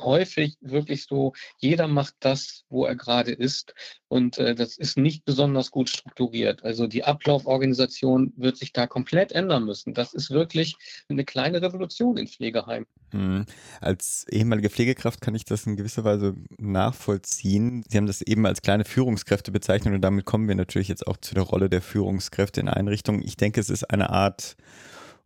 häufig 0.00 0.56
wirklich 0.60 1.04
so, 1.04 1.32
jeder 1.58 1.88
macht 1.88 2.14
das, 2.20 2.64
wo 2.68 2.84
er 2.84 2.96
gerade 2.96 3.32
ist. 3.32 3.74
Und 4.08 4.38
äh, 4.38 4.54
das 4.54 4.76
ist 4.76 4.96
nicht 4.96 5.24
besonders 5.24 5.70
gut 5.70 5.88
strukturiert. 5.88 6.64
Also 6.64 6.86
die 6.86 7.04
Ablauforganisation 7.04 8.32
wird 8.36 8.56
sich 8.56 8.72
da 8.72 8.86
komplett 8.86 9.32
ändern 9.32 9.64
müssen. 9.64 9.94
Das 9.94 10.14
ist 10.14 10.30
wirklich 10.30 10.76
eine 11.08 11.24
kleine 11.24 11.60
Revolution 11.60 12.16
in 12.16 12.28
Pflegeheimen. 12.28 12.86
Hm. 13.10 13.46
Als 13.80 14.26
ehemalige 14.30 14.70
Pflegekraft 14.70 15.20
kann 15.20 15.34
ich 15.34 15.44
das 15.44 15.66
in 15.66 15.76
gewisser 15.76 16.04
Weise 16.04 16.34
nachvollziehen. 16.58 17.84
Sie 17.88 17.96
haben 17.96 18.06
das 18.06 18.22
eben 18.22 18.46
als 18.46 18.62
kleine 18.62 18.84
Führungskräfte 18.84 19.50
bezeichnet 19.52 19.94
und 19.94 20.02
damit 20.02 20.24
kommen 20.24 20.48
wir 20.48 20.54
natürlich 20.54 20.88
jetzt 20.88 21.06
auch 21.06 21.16
zu 21.16 21.34
der 21.34 21.44
Rolle 21.44 21.68
der 21.68 21.82
Führungskräfte 21.82 22.60
in 22.60 22.68
Einrichtungen. 22.68 23.22
Ich 23.22 23.36
denke, 23.36 23.60
es 23.60 23.70
ist 23.70 23.84
eine 23.84 24.10
Art 24.10 24.56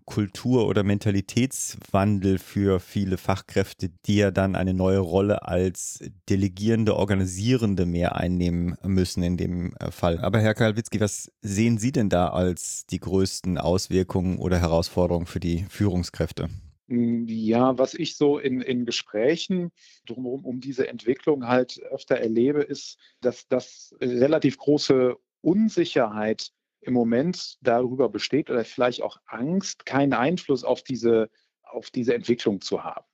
Kultur- 0.05 0.67
oder 0.67 0.83
Mentalitätswandel 0.83 2.39
für 2.39 2.81
viele 2.81 3.17
Fachkräfte, 3.17 3.91
die 4.07 4.17
ja 4.17 4.31
dann 4.31 4.57
eine 4.57 4.75
neue 4.75 4.99
Rolle 4.99 5.47
als 5.47 6.03
delegierende, 6.29 6.97
organisierende 6.97 7.87
mehr 7.87 8.17
einnehmen 8.17 8.77
müssen 8.83 9.23
in 9.23 9.37
dem 9.37 9.75
äh, 9.77 9.91
Fall. 9.91 10.19
Aber 10.19 10.41
Herr 10.41 10.55
Kalwitzki, 10.55 11.01
was 11.01 11.31
sehen 11.41 11.79
Sie 11.79 11.93
denn 11.93 12.09
da 12.09 12.29
als 12.29 12.87
die 12.87 13.01
größten 13.01 13.59
Auswirkungen 13.59 14.39
oder 14.39 14.59
Herausforderungen 14.59 15.27
für 15.27 15.41
die 15.41 15.67
Führungskräfte? 15.69 16.49
Hm, 16.89 17.27
ja, 17.29 17.79
was 17.79 17.95
ich 17.95 18.17
so 18.17 18.39
in, 18.39 18.61
in 18.61 18.85
Gesprächen 18.85 19.71
drumherum 20.07 20.45
um 20.45 20.61
diese 20.61 20.89
Entwicklung 20.89 21.47
halt 21.47 21.81
öfter 21.91 22.17
erlebe, 22.17 22.63
ist, 22.63 22.99
dass 23.21 23.47
das 23.47 23.95
relativ 24.01 24.59
große 24.59 25.17
Unsicherheit 25.41 26.51
im 26.81 26.95
Moment 26.95 27.59
darüber 27.61 28.09
besteht 28.09 28.51
oder 28.51 28.65
vielleicht 28.65 29.03
auch 29.03 29.19
Angst, 29.27 29.87
keinen 29.87 30.13
Einfluss 30.13 30.65
auf 30.65 30.83
diese, 30.83 31.31
auf 31.63 31.91
diese 31.91 32.15
Entwicklung 32.15 32.61
zu 32.61 32.85
haben. 32.85 33.05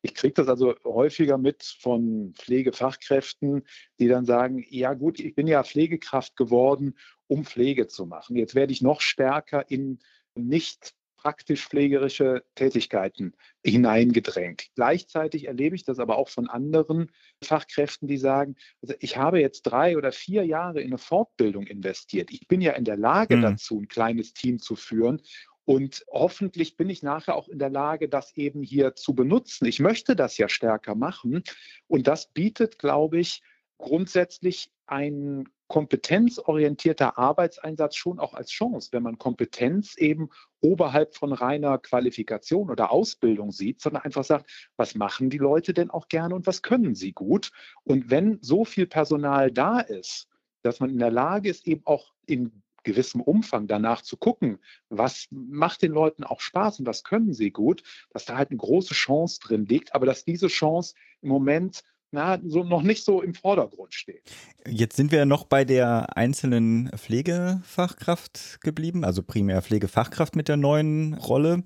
Ich 0.00 0.14
kriege 0.14 0.34
das 0.34 0.48
also 0.48 0.74
häufiger 0.84 1.36
mit 1.36 1.62
von 1.80 2.32
Pflegefachkräften, 2.34 3.64
die 3.98 4.08
dann 4.08 4.24
sagen, 4.24 4.64
ja 4.70 4.94
gut, 4.94 5.20
ich 5.20 5.34
bin 5.34 5.46
ja 5.46 5.62
Pflegekraft 5.62 6.36
geworden, 6.36 6.94
um 7.26 7.44
Pflege 7.44 7.86
zu 7.86 8.06
machen. 8.06 8.36
Jetzt 8.36 8.54
werde 8.54 8.72
ich 8.72 8.80
noch 8.80 9.00
stärker 9.00 9.70
in 9.70 9.98
nicht 10.34 10.94
praktisch 11.26 11.66
pflegerische 11.66 12.44
Tätigkeiten 12.54 13.32
hineingedrängt. 13.64 14.68
Gleichzeitig 14.76 15.48
erlebe 15.48 15.74
ich 15.74 15.82
das 15.82 15.98
aber 15.98 16.18
auch 16.18 16.28
von 16.28 16.48
anderen 16.48 17.10
Fachkräften, 17.42 18.06
die 18.06 18.16
sagen, 18.16 18.54
also 18.80 18.94
ich 19.00 19.16
habe 19.16 19.40
jetzt 19.40 19.62
drei 19.62 19.96
oder 19.96 20.12
vier 20.12 20.44
Jahre 20.44 20.80
in 20.82 20.90
eine 20.90 20.98
Fortbildung 20.98 21.66
investiert. 21.66 22.30
Ich 22.30 22.46
bin 22.46 22.60
ja 22.60 22.74
in 22.74 22.84
der 22.84 22.96
Lage 22.96 23.38
mhm. 23.38 23.42
dazu, 23.42 23.80
ein 23.80 23.88
kleines 23.88 24.34
Team 24.34 24.60
zu 24.60 24.76
führen. 24.76 25.20
Und 25.64 26.04
hoffentlich 26.12 26.76
bin 26.76 26.88
ich 26.88 27.02
nachher 27.02 27.34
auch 27.34 27.48
in 27.48 27.58
der 27.58 27.70
Lage, 27.70 28.08
das 28.08 28.36
eben 28.36 28.62
hier 28.62 28.94
zu 28.94 29.12
benutzen. 29.12 29.66
Ich 29.66 29.80
möchte 29.80 30.14
das 30.14 30.38
ja 30.38 30.48
stärker 30.48 30.94
machen. 30.94 31.42
Und 31.88 32.06
das 32.06 32.32
bietet, 32.32 32.78
glaube 32.78 33.18
ich, 33.18 33.42
grundsätzlich 33.78 34.70
einen 34.86 35.48
kompetenzorientierter 35.68 37.18
Arbeitseinsatz 37.18 37.96
schon 37.96 38.18
auch 38.18 38.34
als 38.34 38.50
Chance, 38.50 38.90
wenn 38.92 39.02
man 39.02 39.18
Kompetenz 39.18 39.96
eben 39.96 40.30
oberhalb 40.60 41.14
von 41.16 41.32
reiner 41.32 41.78
Qualifikation 41.78 42.70
oder 42.70 42.90
Ausbildung 42.90 43.50
sieht, 43.50 43.80
sondern 43.80 44.02
einfach 44.02 44.24
sagt, 44.24 44.50
was 44.76 44.94
machen 44.94 45.30
die 45.30 45.38
Leute 45.38 45.74
denn 45.74 45.90
auch 45.90 46.08
gerne 46.08 46.34
und 46.34 46.46
was 46.46 46.62
können 46.62 46.94
sie 46.94 47.12
gut? 47.12 47.50
Und 47.84 48.10
wenn 48.10 48.38
so 48.42 48.64
viel 48.64 48.86
Personal 48.86 49.50
da 49.50 49.80
ist, 49.80 50.28
dass 50.62 50.80
man 50.80 50.90
in 50.90 50.98
der 50.98 51.10
Lage 51.10 51.48
ist, 51.48 51.66
eben 51.66 51.82
auch 51.84 52.12
in 52.26 52.62
gewissem 52.86 53.20
Umfang 53.20 53.66
danach 53.66 54.02
zu 54.02 54.16
gucken, 54.16 54.58
was 54.88 55.26
macht 55.30 55.82
den 55.82 55.90
Leuten 55.90 56.22
auch 56.22 56.40
Spaß 56.40 56.78
und 56.80 56.86
was 56.86 57.02
können 57.02 57.34
sie 57.34 57.50
gut, 57.50 57.82
dass 58.10 58.24
da 58.24 58.36
halt 58.36 58.50
eine 58.50 58.58
große 58.58 58.94
Chance 58.94 59.40
drin 59.42 59.66
liegt, 59.66 59.94
aber 59.94 60.06
dass 60.06 60.24
diese 60.24 60.46
Chance 60.46 60.94
im 61.20 61.28
Moment 61.28 61.82
na, 62.16 62.40
so 62.46 62.64
noch 62.64 62.82
nicht 62.82 63.04
so 63.04 63.20
im 63.20 63.34
Vordergrund 63.34 63.92
steht. 63.92 64.22
Jetzt 64.66 64.96
sind 64.96 65.12
wir 65.12 65.26
noch 65.26 65.44
bei 65.44 65.66
der 65.66 66.16
einzelnen 66.16 66.90
Pflegefachkraft 66.96 68.62
geblieben, 68.62 69.04
also 69.04 69.22
primär 69.22 69.60
Pflegefachkraft 69.60 70.34
mit 70.34 70.48
der 70.48 70.56
neuen 70.56 71.12
Rolle. 71.12 71.62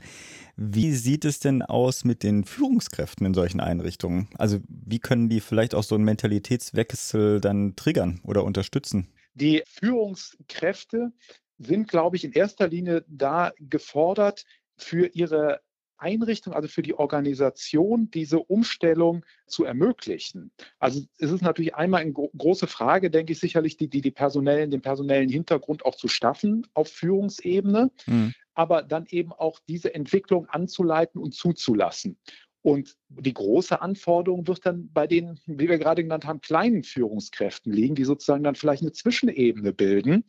Wie 0.56 0.92
sieht 0.92 1.24
es 1.24 1.38
denn 1.38 1.62
aus 1.62 2.04
mit 2.04 2.24
den 2.24 2.42
Führungskräften 2.44 3.24
in 3.26 3.32
solchen 3.32 3.60
Einrichtungen? 3.60 4.28
Also 4.36 4.58
wie 4.68 4.98
können 4.98 5.28
die 5.28 5.40
vielleicht 5.40 5.74
auch 5.74 5.84
so 5.84 5.94
einen 5.94 6.04
Mentalitätswechsel 6.04 7.40
dann 7.40 7.76
triggern 7.76 8.20
oder 8.24 8.42
unterstützen? 8.42 9.06
Die 9.34 9.62
Führungskräfte 9.66 11.12
sind, 11.58 11.88
glaube 11.88 12.16
ich, 12.16 12.24
in 12.24 12.32
erster 12.32 12.66
Linie 12.66 13.04
da 13.06 13.52
gefordert, 13.60 14.44
für 14.76 15.06
ihre 15.06 15.60
Einrichtung, 16.00 16.52
also 16.52 16.68
für 16.68 16.82
die 16.82 16.94
Organisation, 16.94 18.10
diese 18.10 18.38
Umstellung 18.38 19.24
zu 19.46 19.64
ermöglichen. 19.64 20.50
Also 20.78 21.02
es 21.18 21.30
ist 21.30 21.42
natürlich 21.42 21.74
einmal 21.74 22.02
eine 22.02 22.12
große 22.12 22.66
Frage, 22.66 23.10
denke 23.10 23.32
ich 23.32 23.40
sicherlich, 23.40 23.76
die, 23.76 23.88
die, 23.88 24.00
die 24.00 24.10
personellen, 24.10 24.70
den 24.70 24.82
personellen 24.82 25.28
Hintergrund 25.28 25.84
auch 25.84 25.94
zu 25.94 26.08
schaffen 26.08 26.66
auf 26.74 26.88
Führungsebene, 26.88 27.90
mhm. 28.06 28.34
aber 28.54 28.82
dann 28.82 29.06
eben 29.08 29.32
auch 29.32 29.60
diese 29.68 29.94
Entwicklung 29.94 30.46
anzuleiten 30.46 31.20
und 31.20 31.34
zuzulassen. 31.34 32.18
Und 32.62 32.96
die 33.08 33.32
große 33.32 33.80
Anforderung 33.80 34.46
wird 34.46 34.66
dann 34.66 34.92
bei 34.92 35.06
den, 35.06 35.40
wie 35.46 35.68
wir 35.68 35.78
gerade 35.78 36.02
genannt 36.02 36.26
haben, 36.26 36.42
kleinen 36.42 36.82
Führungskräften 36.82 37.72
liegen, 37.72 37.94
die 37.94 38.04
sozusagen 38.04 38.44
dann 38.44 38.54
vielleicht 38.54 38.82
eine 38.82 38.92
Zwischenebene 38.92 39.72
bilden 39.72 40.24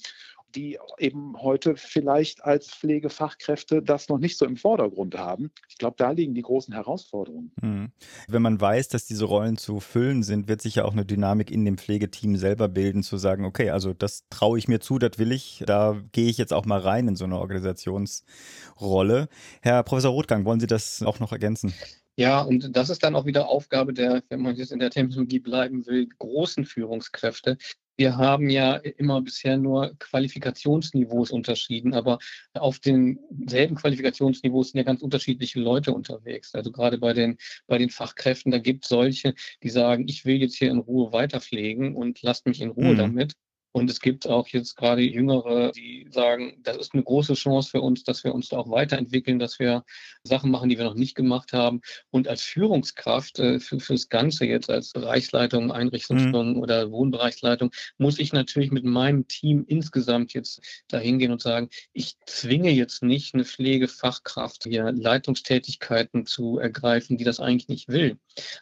die 0.52 0.78
eben 0.98 1.42
heute 1.42 1.76
vielleicht 1.76 2.44
als 2.44 2.70
Pflegefachkräfte 2.70 3.82
das 3.82 4.10
noch 4.10 4.20
nicht 4.20 4.38
so 4.38 4.46
im 4.46 4.58
Vordergrund 4.58 5.18
haben. 5.18 5.52
Ich 5.70 5.78
glaube, 5.78 5.96
da 5.98 6.12
liegen 6.12 6.34
die 6.34 6.42
großen 6.42 6.74
Herausforderungen. 6.74 7.52
Mhm. 7.62 7.92
Wenn 8.28 8.42
man 8.42 8.60
weiß, 8.60 8.90
dass 8.90 9.06
diese 9.06 9.26
Rollen 9.26 9.58
zu 9.58 9.80
füllen 9.80 10.24
sind, 10.24 10.48
wird 10.48 10.62
sich 10.62 10.76
ja 10.76 10.86
auch 10.86 10.94
eine 10.94 11.06
Dynamik 11.06 11.52
in 11.52 11.66
dem 11.66 11.78
Pflegeteam 11.78 12.36
selber 12.38 12.68
bilden, 12.68 13.04
zu 13.04 13.18
sagen, 13.18 13.46
okay, 13.46 13.70
also 13.70 13.94
das 13.94 14.28
traue 14.30 14.58
ich 14.58 14.68
mir 14.68 14.80
zu, 14.80 15.00
das 15.00 15.18
will 15.18 15.32
ich, 15.32 15.64
da 15.66 16.02
gehe 16.12 16.30
ich 16.30 16.38
jetzt 16.38 16.54
auch 16.54 16.66
mal 16.66 16.80
rein 16.80 17.08
in 17.08 17.16
so 17.16 17.26
eine 17.26 17.40
Organisationsrolle. 17.40 19.30
Herr 19.62 19.84
Professor 19.84 20.12
Rothgang, 20.12 20.46
wollen 20.46 20.60
Sie 20.60 20.68
das 20.68 21.02
auch 21.04 21.20
noch 21.20 21.32
ergänzen? 21.32 21.74
Ja, 22.18 22.42
und 22.42 22.76
das 22.76 22.90
ist 22.90 23.04
dann 23.04 23.16
auch 23.16 23.26
wieder 23.26 23.48
Aufgabe 23.48 23.94
der, 23.94 24.22
wenn 24.30 24.42
man 24.42 24.56
jetzt 24.56 24.72
in 24.72 24.80
der 24.80 24.90
Terminologie 24.90 25.40
bleiben 25.40 25.86
will, 25.86 26.08
großen 26.20 26.66
Führungskräfte, 26.66 27.58
wir 28.02 28.18
haben 28.18 28.50
ja 28.50 28.78
immer 28.78 29.22
bisher 29.22 29.58
nur 29.58 29.94
Qualifikationsniveaus 30.00 31.30
unterschieden, 31.30 31.94
aber 31.94 32.18
auf 32.56 32.80
denselben 32.80 33.76
Qualifikationsniveaus 33.76 34.72
sind 34.72 34.80
ja 34.80 34.84
ganz 34.84 35.04
unterschiedliche 35.04 35.60
Leute 35.60 35.94
unterwegs. 35.94 36.56
Also 36.56 36.72
gerade 36.72 36.98
bei 36.98 37.14
den, 37.14 37.38
bei 37.68 37.78
den 37.78 37.92
Fachkräften, 37.92 38.52
da 38.52 38.58
gibt 38.58 38.86
es 38.86 38.90
solche, 38.90 39.36
die 39.62 39.70
sagen, 39.70 40.08
ich 40.08 40.26
will 40.26 40.38
jetzt 40.38 40.56
hier 40.56 40.72
in 40.72 40.80
Ruhe 40.80 41.14
weiterpflegen 41.14 41.96
und 41.96 42.24
lasst 42.24 42.48
mich 42.48 42.60
in 42.60 42.72
Ruhe 42.72 42.94
mhm. 42.94 42.98
damit. 42.98 43.34
Und 43.72 43.90
es 43.90 44.00
gibt 44.00 44.28
auch 44.28 44.48
jetzt 44.48 44.76
gerade 44.76 45.02
Jüngere, 45.02 45.72
die 45.72 46.08
sagen, 46.10 46.58
das 46.64 46.78
ist 46.78 46.94
eine 46.94 47.04
große 47.04 47.34
Chance 47.34 47.70
für 47.70 47.82
uns, 47.82 48.04
dass 48.04 48.24
wir 48.24 48.34
uns 48.34 48.50
da 48.50 48.58
auch 48.58 48.70
weiterentwickeln, 48.70 49.40
dass 49.40 49.60
wir 49.60 49.84
Sachen 50.24 50.52
machen, 50.52 50.70
die 50.70 50.78
wir 50.78 50.86
noch 50.86 50.96
nicht 50.96 51.16
gemacht 51.16 51.54
haben. 51.54 51.82
Und 52.10 52.28
als 52.28 52.42
Führungskraft 52.42 53.40
äh, 53.40 53.60
für, 53.60 53.80
fürs 53.80 54.10
Ganze 54.10 54.46
jetzt 54.46 54.70
als 54.70 54.92
Bereichsleitung, 54.92 55.72
Einrichtungsleitung 55.72 56.54
mhm. 56.54 56.62
oder 56.62 56.92
Wohnbereichsleitung 56.92 57.72
muss 57.98 58.20
ich 58.20 58.34
natürlich 58.34 58.72
mit 58.72 58.84
meinem 58.84 59.28
Team 59.28 59.64
insgesamt 59.68 60.34
jetzt 60.34 60.62
dahin 60.88 61.20
gehen 61.20 61.32
und 61.32 61.42
sagen, 61.42 61.70
ich 61.94 62.16
zwinge 62.26 62.72
jetzt 62.72 63.04
nicht 63.04 63.34
eine 63.34 63.46
Pflegefachkraft 63.46 64.64
hier 64.64 64.92
Leitungstätigkeiten 64.92 66.26
zu 66.26 66.60
ergreifen, 66.60 67.18
die 67.18 67.24
das 67.24 67.40
eigentlich 67.40 67.68
nicht 67.68 67.88
will, 67.88 68.18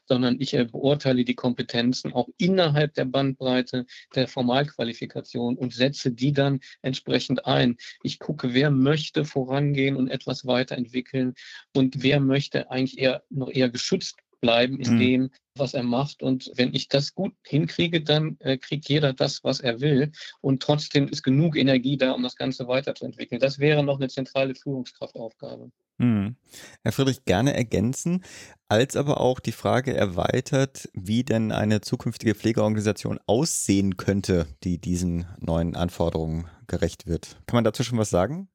sondern 0.06 0.38
ich 0.40 0.54
äh, 0.54 0.66
beurteile 0.66 1.24
die 1.24 1.36
Kompetenzen 1.36 2.14
auch 2.14 2.28
innerhalb 2.38 2.94
der 2.94 3.06
Bandbreite 3.06 3.86
der 4.16 4.28
Formalqualifikation 4.28 5.00
Qualifikation 5.00 5.56
und 5.58 5.74
setze 5.74 6.12
die 6.12 6.34
dann 6.34 6.60
entsprechend 6.82 7.46
ein. 7.46 7.78
Ich 8.04 8.20
gucke, 8.20 8.54
wer 8.54 8.72
möchte 8.72 9.26
vorangehen 9.26 9.96
und 9.96 10.10
etwas 10.10 10.46
weiterentwickeln 10.46 11.34
und 11.76 12.02
wer 12.04 12.20
möchte 12.20 12.72
eigentlich 12.72 12.98
eher 12.98 13.24
noch 13.30 13.50
eher 13.50 13.70
geschützt 13.70 14.18
bleiben 14.42 14.80
in 14.80 14.96
mhm. 14.96 15.00
dem, 15.00 15.30
was 15.56 15.74
er 15.74 15.84
macht. 15.84 16.24
Und 16.24 16.52
wenn 16.56 16.74
ich 16.74 16.88
das 16.88 17.14
gut 17.14 17.34
hinkriege, 17.46 18.02
dann 18.02 18.38
äh, 18.40 18.58
kriegt 18.58 18.88
jeder 18.88 19.14
das, 19.14 19.44
was 19.44 19.60
er 19.60 19.82
will. 19.82 20.12
Und 20.40 20.64
trotzdem 20.64 21.10
ist 21.10 21.24
genug 21.24 21.58
Energie 21.58 21.98
da, 21.98 22.14
um 22.14 22.24
das 22.24 22.38
Ganze 22.38 22.68
weiterzuentwickeln. 22.68 23.42
Das 23.42 23.60
wäre 23.60 23.84
noch 23.84 23.98
eine 23.98 24.08
zentrale 24.08 24.56
Führungskraftaufgabe. 24.56 25.72
Hm. 26.00 26.38
Herr 26.84 26.92
Friedrich, 26.94 27.26
gerne 27.26 27.54
ergänzen, 27.54 28.24
als 28.70 28.96
aber 28.96 29.20
auch 29.20 29.40
die 29.40 29.52
Frage 29.52 29.94
erweitert, 29.94 30.90
wie 30.94 31.24
denn 31.24 31.52
eine 31.52 31.82
zukünftige 31.82 32.36
Pflegeorganisation 32.36 33.20
aussehen 33.26 33.98
könnte, 33.98 34.48
die 34.64 34.80
diesen 34.80 35.26
neuen 35.40 35.76
Anforderungen 35.76 36.48
gerecht 36.68 37.06
wird. 37.06 37.38
Kann 37.48 37.58
man 37.58 37.64
dazu 37.66 37.84
schon 37.84 37.98
was 37.98 38.10
sagen? 38.10 38.48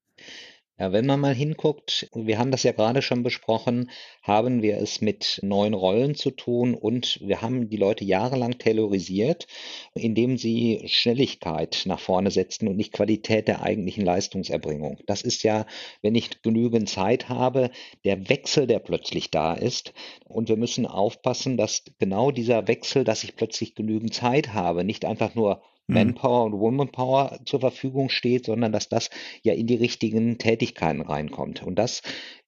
Ja, 0.77 0.91
wenn 0.91 1.07
man 1.07 1.21
mal 1.21 1.35
hinguckt, 1.35 2.09
wir 2.15 2.37
haben 2.37 2.51
das 2.51 2.65
ja 2.65 2.73
gerade 2.73 3.01
schon 3.01 3.23
besprochen, 3.23 3.91
haben 4.23 4.61
wir 4.61 4.79
es 4.79 5.01
mit 5.01 5.39
neuen 5.41 5.73
Rollen 5.73 6.17
zu 6.17 6.33
tun 6.33 6.75
und 6.75 7.21
wir 7.23 7.43
haben 7.43 7.69
die 7.69 7.77
Leute 7.77 8.05
jahrelang 8.05 8.59
tailorisiert, 8.59 9.47
indem 9.95 10.37
sie 10.37 10.83
Schnelligkeit 10.87 11.83
nach 11.87 12.01
vorne 12.01 12.33
setzten 12.33 12.67
und 12.67 12.77
nicht 12.77 12.93
Qualität 12.93 13.47
der 13.47 13.63
eigentlichen 13.63 14.05
Leistungserbringung. 14.05 14.99
Das 15.07 15.23
ist 15.23 15.45
ja, 15.45 15.65
wenn 16.03 16.17
ich 16.17 16.43
genügend 16.43 16.89
Zeit 16.89 17.29
habe, 17.29 17.71
der 18.05 18.29
Wechsel, 18.29 18.67
der 18.67 18.81
plötzlich 18.81 19.31
da 19.31 19.55
ist. 19.55 19.93
Und 20.27 20.49
wir 20.49 20.57
müssen 20.57 20.87
aufpassen, 20.87 21.57
dass 21.57 21.85
genau 22.01 22.33
dieser 22.33 22.67
Wechsel, 22.67 23.05
dass 23.05 23.23
ich 23.23 23.37
plötzlich 23.37 23.77
genügend 23.77 24.13
Zeit 24.13 24.55
habe, 24.55 24.83
nicht 24.83 25.05
einfach 25.05 25.37
nur. 25.37 25.63
Manpower 25.87 26.45
und 26.45 26.53
Womanpower 26.55 27.41
zur 27.45 27.61
Verfügung 27.61 28.09
steht, 28.09 28.47
sondern 28.47 28.73
dass 28.73 28.89
das 28.89 29.11
ja 29.43 29.53
in 29.53 29.67
die 29.67 29.77
richtigen 29.77 30.39
Tätigkeiten 30.39 31.03
reinkommt. 31.03 31.63
Und 31.63 31.79
das 31.79 32.03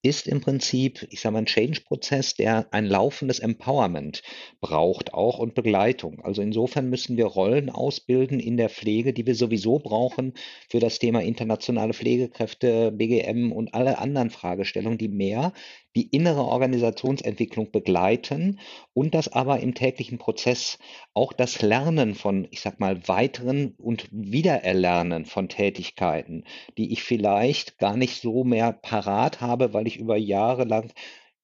ist 0.07 0.29
im 0.29 0.41
Prinzip, 0.41 1.05
ich 1.11 1.21
sage 1.21 1.33
mal, 1.33 1.41
ein 1.41 1.47
Change-Prozess, 1.47 2.35
der 2.35 2.69
ein 2.71 2.87
laufendes 2.87 3.41
Empowerment 3.41 4.23
braucht 4.61 5.13
auch 5.13 5.41
und 5.41 5.55
Begleitung. 5.55 6.21
Also 6.23 6.43
insofern 6.43 6.89
müssen 6.89 7.17
wir 7.17 7.27
Rollen 7.27 7.71
ausbilden 7.71 8.39
in 8.39 8.57
der 8.57 8.69
Pflege, 8.69 9.13
die 9.13 9.27
wir 9.27 9.35
sowieso 9.35 9.81
brauchen 9.81 10.35
für 10.71 10.79
das 10.79 11.01
Thema 11.01 11.23
internationale 11.23 11.93
Pflegekräfte, 11.93 12.93
BGM 12.93 13.51
und 13.51 13.75
alle 13.75 13.99
anderen 13.99 14.31
Fragestellungen, 14.31 14.99
die 14.99 15.09
mehr 15.09 15.53
die 15.97 16.09
innere 16.09 16.45
Organisationsentwicklung 16.45 17.71
begleiten 17.73 18.61
und 18.93 19.15
das 19.15 19.33
aber 19.33 19.61
im 19.61 19.75
täglichen 19.75 20.19
Prozess 20.19 20.79
auch 21.15 21.33
das 21.33 21.63
Lernen 21.63 22.15
von, 22.15 22.47
ich 22.51 22.61
sag 22.61 22.79
mal, 22.79 23.09
weiteren 23.09 23.75
und 23.79 24.07
Wiedererlernen 24.13 25.25
von 25.25 25.49
Tätigkeiten, 25.49 26.45
die 26.77 26.93
ich 26.93 27.03
vielleicht 27.03 27.79
gar 27.79 27.97
nicht 27.97 28.21
so 28.21 28.45
mehr 28.45 28.75
parat 28.75 29.41
habe, 29.41 29.73
weil 29.73 29.87
ich 29.87 29.96
über 29.97 30.17
Jahre 30.17 30.65
lang 30.65 30.93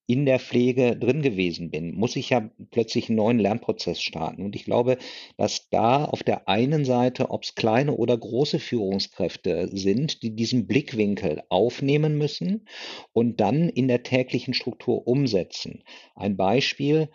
in 0.05 0.25
der 0.25 0.39
Pflege 0.39 0.97
drin 0.97 1.21
gewesen 1.21 1.71
bin, 1.71 1.95
muss 1.95 2.17
ich 2.17 2.29
ja 2.29 2.49
plötzlich 2.71 3.07
einen 3.07 3.15
neuen 3.15 3.39
Lernprozess 3.39 4.01
starten. 4.01 4.43
Und 4.43 4.53
ich 4.55 4.65
glaube, 4.65 4.97
dass 5.37 5.69
da 5.69 6.03
auf 6.03 6.23
der 6.23 6.49
einen 6.49 6.83
Seite, 6.83 7.31
ob 7.31 7.43
es 7.43 7.55
kleine 7.55 7.95
oder 7.95 8.17
große 8.17 8.59
Führungskräfte 8.59 9.69
sind, 9.71 10.21
die 10.21 10.35
diesen 10.35 10.67
Blickwinkel 10.67 11.43
aufnehmen 11.47 12.17
müssen 12.17 12.67
und 13.13 13.39
dann 13.39 13.69
in 13.69 13.87
der 13.87 14.03
täglichen 14.03 14.53
Struktur 14.53 15.07
umsetzen. 15.07 15.83
Ein 16.15 16.35
Beispiel, 16.35 17.09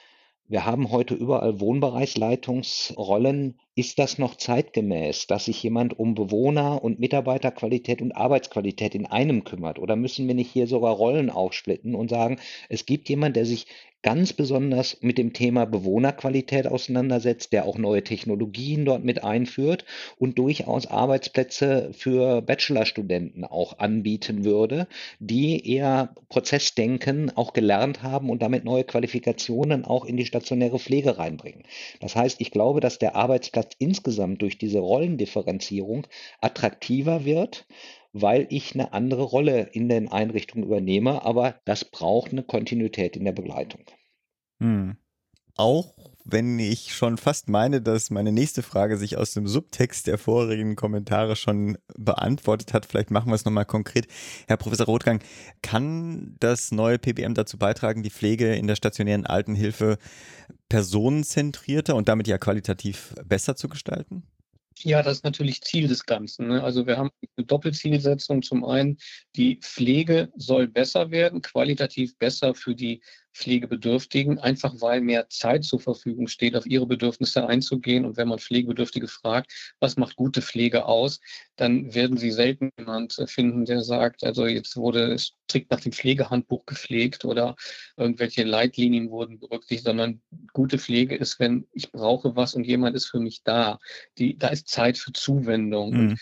wir 0.46 0.64
haben 0.64 0.90
heute 0.90 1.14
überall 1.14 1.60
Wohnbereichsleitungsrollen. 1.60 3.60
Ist 3.78 4.00
das 4.00 4.18
noch 4.18 4.34
zeitgemäß, 4.34 5.28
dass 5.28 5.44
sich 5.44 5.62
jemand 5.62 5.96
um 5.96 6.16
Bewohner- 6.16 6.82
und 6.82 6.98
Mitarbeiterqualität 6.98 8.02
und 8.02 8.10
Arbeitsqualität 8.10 8.96
in 8.96 9.06
einem 9.06 9.44
kümmert? 9.44 9.78
Oder 9.78 9.94
müssen 9.94 10.26
wir 10.26 10.34
nicht 10.34 10.50
hier 10.50 10.66
sogar 10.66 10.92
Rollen 10.92 11.30
aufsplitten 11.30 11.94
und 11.94 12.10
sagen, 12.10 12.40
es 12.68 12.86
gibt 12.86 13.08
jemand, 13.08 13.36
der 13.36 13.46
sich 13.46 13.66
ganz 14.02 14.32
besonders 14.32 14.98
mit 15.00 15.18
dem 15.18 15.32
Thema 15.32 15.64
Bewohnerqualität 15.64 16.68
auseinandersetzt, 16.68 17.52
der 17.52 17.64
auch 17.64 17.78
neue 17.78 18.04
Technologien 18.04 18.84
dort 18.84 19.04
mit 19.04 19.24
einführt 19.24 19.84
und 20.18 20.38
durchaus 20.38 20.86
Arbeitsplätze 20.86 21.90
für 21.92 22.40
Bachelorstudenten 22.42 23.44
auch 23.44 23.78
anbieten 23.78 24.44
würde, 24.44 24.86
die 25.18 25.68
eher 25.68 26.14
Prozessdenken 26.28 27.36
auch 27.36 27.52
gelernt 27.52 28.02
haben 28.02 28.30
und 28.30 28.40
damit 28.40 28.64
neue 28.64 28.84
Qualifikationen 28.84 29.84
auch 29.84 30.04
in 30.04 30.16
die 30.16 30.26
stationäre 30.26 30.78
Pflege 30.78 31.18
reinbringen. 31.18 31.64
Das 32.00 32.14
heißt, 32.14 32.40
ich 32.40 32.52
glaube, 32.52 32.80
dass 32.80 32.98
der 32.98 33.16
Arbeitsplatz 33.16 33.67
insgesamt 33.78 34.42
durch 34.42 34.58
diese 34.58 34.78
Rollendifferenzierung 34.78 36.06
attraktiver 36.40 37.24
wird, 37.24 37.66
weil 38.12 38.46
ich 38.50 38.74
eine 38.74 38.92
andere 38.92 39.22
Rolle 39.22 39.68
in 39.72 39.88
den 39.88 40.08
Einrichtungen 40.08 40.64
übernehme, 40.64 41.24
aber 41.24 41.60
das 41.64 41.84
braucht 41.84 42.32
eine 42.32 42.42
Kontinuität 42.42 43.16
in 43.16 43.24
der 43.24 43.32
Begleitung. 43.32 43.84
Hm. 44.60 44.96
Auch 45.58 45.92
wenn 46.24 46.58
ich 46.60 46.94
schon 46.94 47.16
fast 47.16 47.48
meine, 47.48 47.82
dass 47.82 48.10
meine 48.10 48.30
nächste 48.30 48.62
Frage 48.62 48.96
sich 48.96 49.16
aus 49.16 49.32
dem 49.32 49.48
Subtext 49.48 50.06
der 50.06 50.16
vorigen 50.16 50.76
Kommentare 50.76 51.34
schon 51.34 51.78
beantwortet 51.96 52.72
hat, 52.72 52.86
vielleicht 52.86 53.10
machen 53.10 53.30
wir 53.30 53.34
es 53.34 53.44
nochmal 53.44 53.64
konkret. 53.64 54.06
Herr 54.46 54.56
Professor 54.56 54.86
Rothgang, 54.86 55.20
kann 55.60 56.36
das 56.38 56.70
neue 56.70 56.98
PBM 56.98 57.34
dazu 57.34 57.58
beitragen, 57.58 58.04
die 58.04 58.10
Pflege 58.10 58.54
in 58.54 58.68
der 58.68 58.76
stationären 58.76 59.26
Altenhilfe 59.26 59.98
personenzentrierter 60.68 61.96
und 61.96 62.08
damit 62.08 62.28
ja 62.28 62.38
qualitativ 62.38 63.14
besser 63.24 63.56
zu 63.56 63.68
gestalten? 63.68 64.22
Ja, 64.84 65.02
das 65.02 65.18
ist 65.18 65.24
natürlich 65.24 65.62
Ziel 65.62 65.88
des 65.88 66.04
Ganzen. 66.06 66.48
Ne? 66.48 66.62
Also 66.62 66.86
wir 66.86 66.98
haben 66.98 67.10
eine 67.36 67.46
Doppelzielsetzung. 67.46 68.42
Zum 68.42 68.64
einen, 68.64 68.98
die 69.34 69.56
Pflege 69.56 70.30
soll 70.36 70.68
besser 70.68 71.10
werden, 71.10 71.42
qualitativ 71.42 72.16
besser 72.16 72.54
für 72.54 72.76
die 72.76 73.02
Pflegebedürftigen, 73.38 74.38
einfach 74.38 74.74
weil 74.80 75.00
mehr 75.00 75.28
Zeit 75.28 75.64
zur 75.64 75.80
Verfügung 75.80 76.26
steht, 76.26 76.56
auf 76.56 76.66
ihre 76.66 76.86
Bedürfnisse 76.86 77.46
einzugehen. 77.46 78.04
Und 78.04 78.16
wenn 78.16 78.28
man 78.28 78.38
Pflegebedürftige 78.38 79.08
fragt, 79.08 79.52
was 79.80 79.96
macht 79.96 80.16
gute 80.16 80.42
Pflege 80.42 80.84
aus, 80.86 81.20
dann 81.56 81.94
werden 81.94 82.16
sie 82.16 82.32
selten 82.32 82.70
jemand 82.78 83.16
finden, 83.26 83.64
der 83.64 83.82
sagt, 83.82 84.24
also 84.24 84.46
jetzt 84.46 84.76
wurde 84.76 85.16
strikt 85.18 85.70
nach 85.70 85.80
dem 85.80 85.92
Pflegehandbuch 85.92 86.66
gepflegt 86.66 87.24
oder 87.24 87.56
irgendwelche 87.96 88.42
Leitlinien 88.44 89.10
wurden 89.10 89.38
berücksichtigt, 89.38 89.84
sondern 89.84 90.20
gute 90.52 90.78
Pflege 90.78 91.16
ist, 91.16 91.40
wenn 91.40 91.66
ich 91.72 91.90
brauche 91.92 92.36
was 92.36 92.54
und 92.54 92.64
jemand 92.64 92.96
ist 92.96 93.06
für 93.06 93.20
mich 93.20 93.42
da. 93.44 93.78
Die, 94.18 94.36
da 94.36 94.48
ist 94.48 94.68
Zeit 94.68 94.98
für 94.98 95.12
Zuwendung. 95.12 95.92
Mhm. 95.92 96.10
Und 96.10 96.18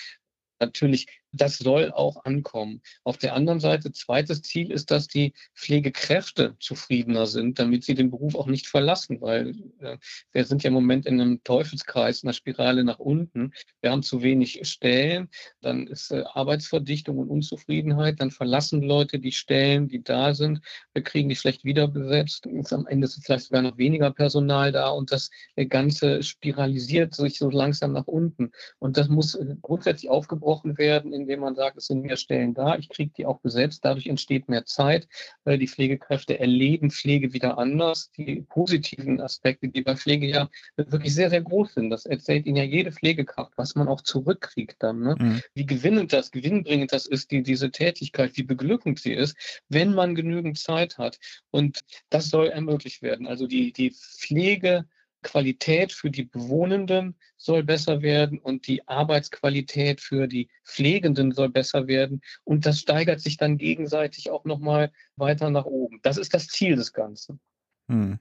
natürlich 0.61 1.07
das 1.33 1.59
soll 1.59 1.93
auch 1.93 2.25
ankommen. 2.25 2.81
Auf 3.05 3.19
der 3.19 3.35
anderen 3.35 3.61
Seite, 3.61 3.93
zweites 3.93 4.43
Ziel 4.43 4.71
ist, 4.71 4.91
dass 4.91 5.09
die 5.09 5.35
Pflegekräfte 5.55 6.57
zufriedener 6.61 7.27
sind, 7.27 7.59
damit 7.59 7.85
sie 7.85 7.95
den 7.95 8.11
Beruf 8.11 8.35
auch 8.35 8.47
nicht 8.47 8.67
verlassen, 8.67 9.21
weil 9.21 9.55
äh, 9.81 9.99
wir 10.33 10.45
sind 10.45 10.63
ja 10.63 10.69
im 10.69 10.75
Moment 10.75 11.07
in 11.07 11.21
einem 11.21 11.43
Teufelskreis, 11.45 12.25
einer 12.25 12.33
Spirale 12.33 12.85
nach 12.85 12.99
unten. 12.99 13.53
Wir 13.81 13.91
haben 13.91 14.03
zu 14.03 14.23
wenig 14.23 14.61
Stellen, 14.69 15.29
dann 15.61 15.87
ist 15.87 16.11
äh, 16.11 16.25
Arbeitsverdichtung 16.33 17.19
und 17.19 17.29
Unzufriedenheit, 17.29 18.21
dann 18.21 18.31
verlassen 18.31 18.83
Leute 18.83 19.19
die 19.19 19.33
Stellen, 19.33 19.89
die 19.89 20.03
da 20.03 20.35
sind. 20.35 20.61
Wir 20.95 21.03
kriegen 21.03 21.29
die 21.29 21.37
schlecht 21.37 21.65
wieder 21.65 21.89
besetzt. 21.89 22.47
Am 22.71 22.87
Ende 22.87 23.07
ist 23.07 23.25
vielleicht 23.25 23.47
sogar 23.47 23.63
noch 23.63 23.79
weniger 23.79 24.11
Personal 24.11 24.73
da 24.73 24.89
und 24.89 25.13
das 25.13 25.31
Ganze 25.69 26.23
spiralisiert 26.23 27.15
sich 27.15 27.39
so 27.39 27.51
langsam 27.51 27.93
nach 27.93 28.07
unten. 28.07 28.53
Und 28.79 28.97
das 28.97 29.09
muss 29.09 29.35
äh, 29.35 29.57
grundsätzlich 29.63 30.11
aufgebrochen 30.11 30.79
werden 30.79 31.13
indem 31.17 31.41
man 31.41 31.55
sagt, 31.55 31.77
es 31.77 31.87
sind 31.87 32.03
mehr 32.03 32.17
Stellen 32.17 32.55
da, 32.55 32.77
ich 32.77 32.89
kriege 32.89 33.11
die 33.17 33.27
auch 33.27 33.41
besetzt, 33.41 33.85
dadurch 33.85 34.07
entsteht 34.07 34.49
mehr 34.49 34.65
Zeit, 34.67 35.09
die 35.47 35.69
Pflegekräfte 35.69 36.39
erleben 36.39 36.91
Pflege 36.91 37.33
wieder 37.33 37.59
anders. 37.59 38.11
Die 38.17 38.43
positiven 38.43 39.21
Aspekte, 39.21 39.69
die 39.69 39.83
bei 39.83 39.97
Pflege 39.97 40.27
ja 40.27 40.49
wirklich 40.77 41.15
sehr, 41.15 41.31
sehr 41.31 41.43
groß 41.43 41.75
sind, 41.75 41.91
das 41.91 42.07
erzählt 42.07 42.47
Ihnen 42.47 42.57
ja 42.57 42.65
jede 42.65 42.93
Pflegekraft, 42.93 43.53
was 43.57 43.75
man 43.75 43.89
auch 43.89 44.03
zurückkriegt 44.03 44.77
dann. 44.81 45.01
Ne? 45.01 45.17
Mhm. 45.19 45.41
Wie 45.55 45.67
gewinnend 45.67 46.13
das, 46.13 46.31
gewinnbringend 46.31 46.93
das 46.93 47.07
ist, 47.07 47.31
die, 47.31 47.43
diese 47.43 47.71
Tätigkeit, 47.71 48.37
wie 48.37 48.43
beglückend 48.43 48.99
sie 48.99 49.13
ist, 49.13 49.63
wenn 49.69 49.95
man 49.95 50.15
genügend 50.15 50.59
Zeit 50.59 50.99
hat. 50.99 51.19
Und 51.51 51.81
das 52.11 52.29
soll 52.29 52.49
ermöglicht 52.49 53.03
werden. 53.03 53.27
Also 53.27 53.47
die, 53.47 53.73
die 53.73 53.91
Pflege 53.91 54.87
Qualität 55.27 55.93
für 55.93 56.11
die 56.11 56.23
Bewohnenden 56.23 57.17
soll 57.37 57.65
besser 57.65 58.01
werden 58.01 58.39
und 58.39 58.67
die 58.69 58.87
Arbeitsqualität 58.87 60.01
für 60.01 60.29
die 60.29 60.49
Pflegenden 60.65 61.33
soll 61.33 61.49
besser 61.49 61.89
werden. 61.89 62.23
Und 62.45 62.65
das 62.65 62.79
steigert 62.79 63.21
sich 63.21 63.37
dann 63.37 63.59
gegenseitig 63.59 64.31
auch 64.31 64.45
nochmal 64.45 64.93
weiter 65.17 65.51
nach 65.51 65.65
oben. 65.65 65.99
Das 66.03 66.17
ist 66.17 66.33
das 66.33 66.47
Ziel 66.47 66.77
des 66.77 66.93
Ganzen. 66.93 67.41
Hm. 67.89 68.19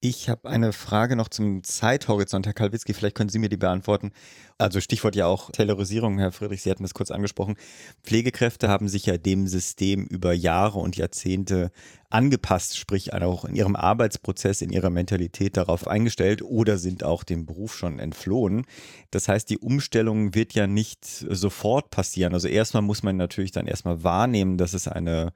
Ich 0.00 0.28
habe 0.28 0.48
eine 0.48 0.72
Frage 0.72 1.14
noch 1.14 1.28
zum 1.28 1.62
Zeithorizont, 1.62 2.46
Herr 2.46 2.52
Kalwitzki, 2.52 2.92
vielleicht 2.94 3.14
können 3.16 3.28
Sie 3.28 3.38
mir 3.38 3.48
die 3.48 3.56
beantworten. 3.56 4.10
Also 4.58 4.80
Stichwort 4.80 5.14
ja 5.14 5.26
auch 5.26 5.52
Taylorisierung, 5.52 6.18
Herr 6.18 6.32
Friedrich, 6.32 6.62
Sie 6.62 6.70
hatten 6.70 6.82
das 6.82 6.94
kurz 6.94 7.12
angesprochen. 7.12 7.56
Pflegekräfte 8.02 8.68
haben 8.68 8.88
sich 8.88 9.06
ja 9.06 9.16
dem 9.16 9.46
System 9.46 10.06
über 10.06 10.32
Jahre 10.32 10.80
und 10.80 10.96
Jahrzehnte 10.96 11.70
angepasst, 12.12 12.76
sprich 12.76 13.12
auch 13.14 13.44
in 13.44 13.54
ihrem 13.54 13.76
Arbeitsprozess, 13.76 14.62
in 14.62 14.70
ihrer 14.70 14.90
Mentalität 14.90 15.56
darauf 15.56 15.86
eingestellt 15.86 16.42
oder 16.42 16.78
sind 16.78 17.04
auch 17.04 17.24
dem 17.24 17.46
Beruf 17.46 17.74
schon 17.74 17.98
entflohen. 17.98 18.66
Das 19.10 19.28
heißt, 19.28 19.48
die 19.48 19.58
Umstellung 19.58 20.34
wird 20.34 20.54
ja 20.54 20.66
nicht 20.66 21.04
sofort 21.04 21.90
passieren. 21.90 22.34
Also 22.34 22.48
erstmal 22.48 22.82
muss 22.82 23.02
man 23.02 23.16
natürlich 23.16 23.52
dann 23.52 23.66
erstmal 23.66 24.04
wahrnehmen, 24.04 24.58
dass 24.58 24.74
es 24.74 24.88
eine 24.88 25.32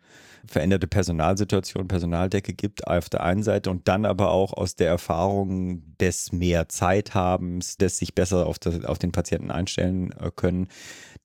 veränderte 0.47 0.87
Personalsituation, 0.87 1.89
Personaldecke 1.89 2.53
gibt 2.53 2.87
auf 2.87 3.09
der 3.09 3.23
einen 3.23 3.43
Seite 3.43 3.71
und 3.71 3.89
dann 3.89 4.05
aber 4.05 4.31
auch 4.31 4.53
aus 4.53 4.77
der 4.77 4.89
Erfahrung 4.89 5.83
des 5.99 6.33
mehr 6.33 6.69
Zeithabens, 6.69 7.79
des 7.79 7.99
sich 7.99 8.15
besser 8.15 8.47
auf, 8.47 8.59
das, 8.59 8.85
auf 8.85 8.99
den 8.99 9.13
Patienten 9.13 9.51
einstellen 9.51 10.13
äh, 10.13 10.31
können, 10.35 10.69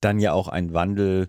dann 0.00 0.18
ja 0.18 0.32
auch 0.32 0.48
ein 0.48 0.74
Wandel 0.74 1.28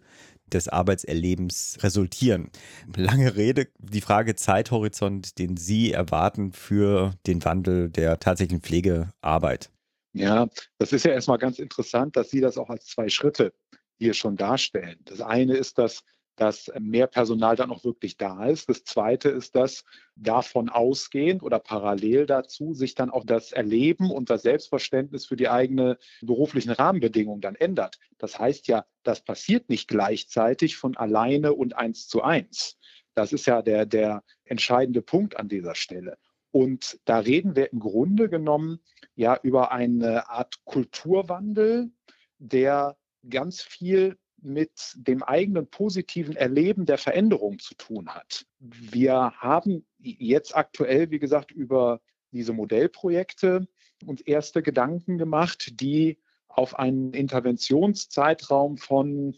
des 0.54 0.68
Arbeitserlebens 0.68 1.78
resultieren. 1.82 2.50
Lange 2.96 3.36
Rede, 3.36 3.68
die 3.80 4.02
Frage 4.02 4.36
Zeithorizont, 4.36 5.38
den 5.40 5.58
Sie 5.58 5.92
erwarten 5.92 6.52
für 6.52 7.14
den 7.28 7.44
Wandel 7.46 7.90
der 7.90 8.20
tatsächlichen 8.20 8.62
Pflegearbeit. 8.62 9.70
Ja, 10.14 10.48
das 10.78 10.94
ist 10.94 11.06
ja 11.06 11.12
erstmal 11.12 11.40
ganz 11.40 11.60
interessant, 11.60 12.16
dass 12.16 12.30
Sie 12.30 12.40
das 12.40 12.58
auch 12.58 12.70
als 12.70 12.86
zwei 12.86 13.10
Schritte 13.10 13.54
hier 13.98 14.14
schon 14.14 14.36
darstellen. 14.36 15.00
Das 15.06 15.22
eine 15.22 15.56
ist 15.56 15.78
das 15.78 16.04
dass 16.36 16.72
mehr 16.80 17.08
Personal 17.08 17.56
dann 17.56 17.72
auch 17.72 17.84
wirklich 17.84 18.18
da 18.18 18.46
ist. 18.46 18.70
Das 18.70 18.84
Zweite 18.84 19.30
ist, 19.30 19.56
dass 19.56 19.84
davon 20.16 20.70
ausgehend 20.70 21.44
oder 21.44 21.60
parallel 21.60 22.26
dazu 22.26 22.74
sich 22.74 22.96
dann 22.96 23.10
auch 23.10 23.26
das 23.26 23.52
Erleben 23.52 24.12
und 24.12 24.30
das 24.30 24.42
Selbstverständnis 24.42 25.26
für 25.26 25.36
die 25.36 25.50
eigene 25.50 25.98
beruflichen 26.22 26.72
Rahmenbedingungen 26.72 27.42
dann 27.42 27.56
ändert. 27.56 28.00
Das 28.18 28.40
heißt 28.40 28.68
ja, 28.68 28.86
das 29.04 29.22
passiert 29.22 29.70
nicht 29.70 29.88
gleichzeitig 29.88 30.78
von 30.78 30.98
alleine 30.98 31.54
und 31.54 31.76
eins 31.76 32.08
zu 32.08 32.24
eins. 32.24 32.78
Das 33.16 33.32
ist 33.32 33.46
ja 33.46 33.62
der, 33.62 33.86
der 33.86 34.24
entscheidende 34.44 35.02
Punkt 35.02 35.38
an 35.38 35.50
dieser 35.50 35.76
Stelle. 35.76 36.18
Und 36.52 37.00
da 37.06 37.20
reden 37.20 37.56
wir 37.56 37.72
im 37.72 37.80
Grunde 37.80 38.30
genommen 38.30 38.80
ja 39.16 39.40
über 39.42 39.72
eine 39.72 40.30
Art 40.30 40.64
Kulturwandel, 40.66 41.92
der 42.38 42.98
ganz 43.28 43.62
viel 43.62 44.18
mit 44.44 44.94
dem 44.96 45.24
eigenen 45.24 45.68
positiven 45.68 46.36
Erleben 46.36 46.86
der 46.86 46.98
Veränderung 46.98 47.60
zu 47.60 47.76
tun 47.76 48.10
hat. 48.10 48.46
Wir 48.60 49.34
haben 49.38 49.86
jetzt 50.00 50.56
aktuell, 50.56 51.12
wie 51.12 51.20
gesagt, 51.20 51.52
über 51.52 52.02
diese 52.32 52.54
Modellprojekte 52.54 53.68
uns 54.06 54.22
erste 54.22 54.62
Gedanken 54.62 55.18
gemacht, 55.18 55.80
die 55.80 56.20
auf 56.48 56.78
einen 56.78 57.14
Interventionszeitraum 57.14 58.78
von 58.78 59.36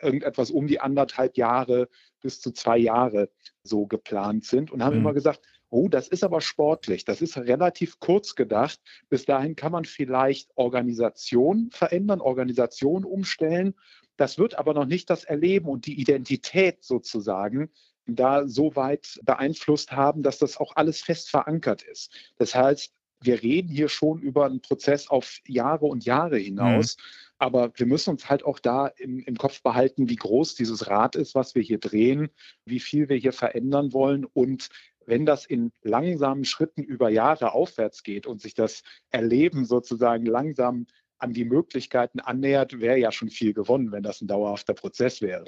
irgendetwas 0.00 0.50
um 0.50 0.66
die 0.66 0.80
anderthalb 0.80 1.36
Jahre 1.36 1.88
bis 2.20 2.40
zu 2.40 2.52
zwei 2.52 2.78
Jahre 2.78 3.30
so 3.62 3.86
geplant 3.86 4.44
sind 4.44 4.70
und 4.70 4.82
haben 4.82 4.94
mhm. 4.94 5.02
immer 5.02 5.14
gesagt, 5.14 5.44
oh, 5.70 5.88
das 5.88 6.08
ist 6.08 6.24
aber 6.24 6.40
sportlich, 6.40 7.04
das 7.04 7.22
ist 7.22 7.36
relativ 7.38 7.98
kurz 8.00 8.34
gedacht. 8.34 8.80
Bis 9.08 9.24
dahin 9.24 9.56
kann 9.56 9.72
man 9.72 9.84
vielleicht 9.84 10.50
Organisation 10.56 11.70
verändern, 11.70 12.20
Organisation 12.20 13.04
umstellen 13.04 13.74
das 14.20 14.36
wird 14.36 14.58
aber 14.58 14.74
noch 14.74 14.84
nicht 14.84 15.08
das 15.08 15.24
Erleben 15.24 15.66
und 15.66 15.86
die 15.86 15.98
Identität 15.98 16.84
sozusagen 16.84 17.70
da 18.04 18.46
so 18.46 18.76
weit 18.76 19.18
beeinflusst 19.22 19.92
haben, 19.92 20.22
dass 20.22 20.36
das 20.36 20.58
auch 20.58 20.76
alles 20.76 21.00
fest 21.00 21.30
verankert 21.30 21.82
ist. 21.82 22.12
Das 22.36 22.54
heißt, 22.54 22.92
wir 23.22 23.42
reden 23.42 23.70
hier 23.70 23.88
schon 23.88 24.20
über 24.20 24.44
einen 24.44 24.60
Prozess 24.60 25.08
auf 25.08 25.38
Jahre 25.46 25.86
und 25.86 26.04
Jahre 26.04 26.36
hinaus. 26.36 26.98
Mhm. 26.98 27.02
Aber 27.38 27.72
wir 27.76 27.86
müssen 27.86 28.10
uns 28.10 28.28
halt 28.28 28.44
auch 28.44 28.58
da 28.58 28.88
im, 28.88 29.20
im, 29.20 29.38
Kopf 29.38 29.62
behalten, 29.62 30.10
wie 30.10 30.16
groß 30.16 30.54
dieses 30.54 30.88
Rad 30.88 31.16
ist, 31.16 31.34
was 31.34 31.54
wir 31.54 31.62
hier 31.62 31.78
drehen, 31.78 32.28
wie 32.66 32.80
viel 32.80 33.08
wir 33.08 33.16
hier 33.16 33.32
verändern 33.32 33.94
wollen. 33.94 34.26
Und 34.26 34.68
wenn 35.10 35.26
das 35.26 35.44
in 35.44 35.72
langsamen 35.82 36.44
Schritten 36.44 36.82
über 36.84 37.10
Jahre 37.10 37.52
aufwärts 37.52 38.04
geht 38.04 38.26
und 38.28 38.40
sich 38.40 38.54
das 38.54 38.82
Erleben 39.10 39.64
sozusagen 39.64 40.24
langsam 40.24 40.86
an 41.18 41.32
die 41.32 41.44
Möglichkeiten 41.44 42.20
annähert, 42.20 42.80
wäre 42.80 42.96
ja 42.96 43.10
schon 43.10 43.28
viel 43.28 43.52
gewonnen, 43.52 43.90
wenn 43.90 44.04
das 44.04 44.22
ein 44.22 44.28
dauerhafter 44.28 44.72
Prozess 44.72 45.20
wäre. 45.20 45.44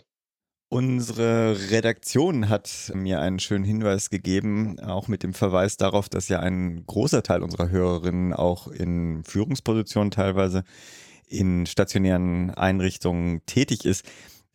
Unsere 0.69 1.71
Redaktion 1.71 2.49
hat 2.49 2.91
mir 2.95 3.21
einen 3.21 3.39
schönen 3.39 3.65
Hinweis 3.65 4.11
gegeben, 4.11 4.81
auch 4.81 5.07
mit 5.07 5.23
dem 5.23 5.33
Verweis 5.33 5.77
darauf, 5.77 6.09
dass 6.09 6.29
ja 6.29 6.41
ein 6.41 6.85
großer 6.87 7.23
Teil 7.23 7.43
unserer 7.43 7.71
Hörerinnen 7.71 8.33
auch 8.33 8.67
in 8.67 9.23
Führungspositionen 9.25 10.11
teilweise 10.11 10.65
in 11.29 11.67
stationären 11.67 12.51
Einrichtungen 12.51 13.45
tätig 13.47 13.85
ist. 13.85 14.05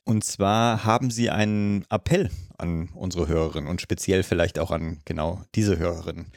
Und 0.08 0.24
zwar 0.24 0.86
haben 0.86 1.12
Sie 1.12 1.30
einen 1.30 1.84
Appell 1.90 2.30
an 2.58 2.88
unsere 2.94 3.28
Hörerinnen 3.28 3.70
und 3.70 3.82
speziell 3.82 4.24
vielleicht 4.24 4.58
auch 4.58 4.72
an 4.72 5.00
genau 5.04 5.44
diese 5.54 5.78
Hörerinnen. 5.78 6.28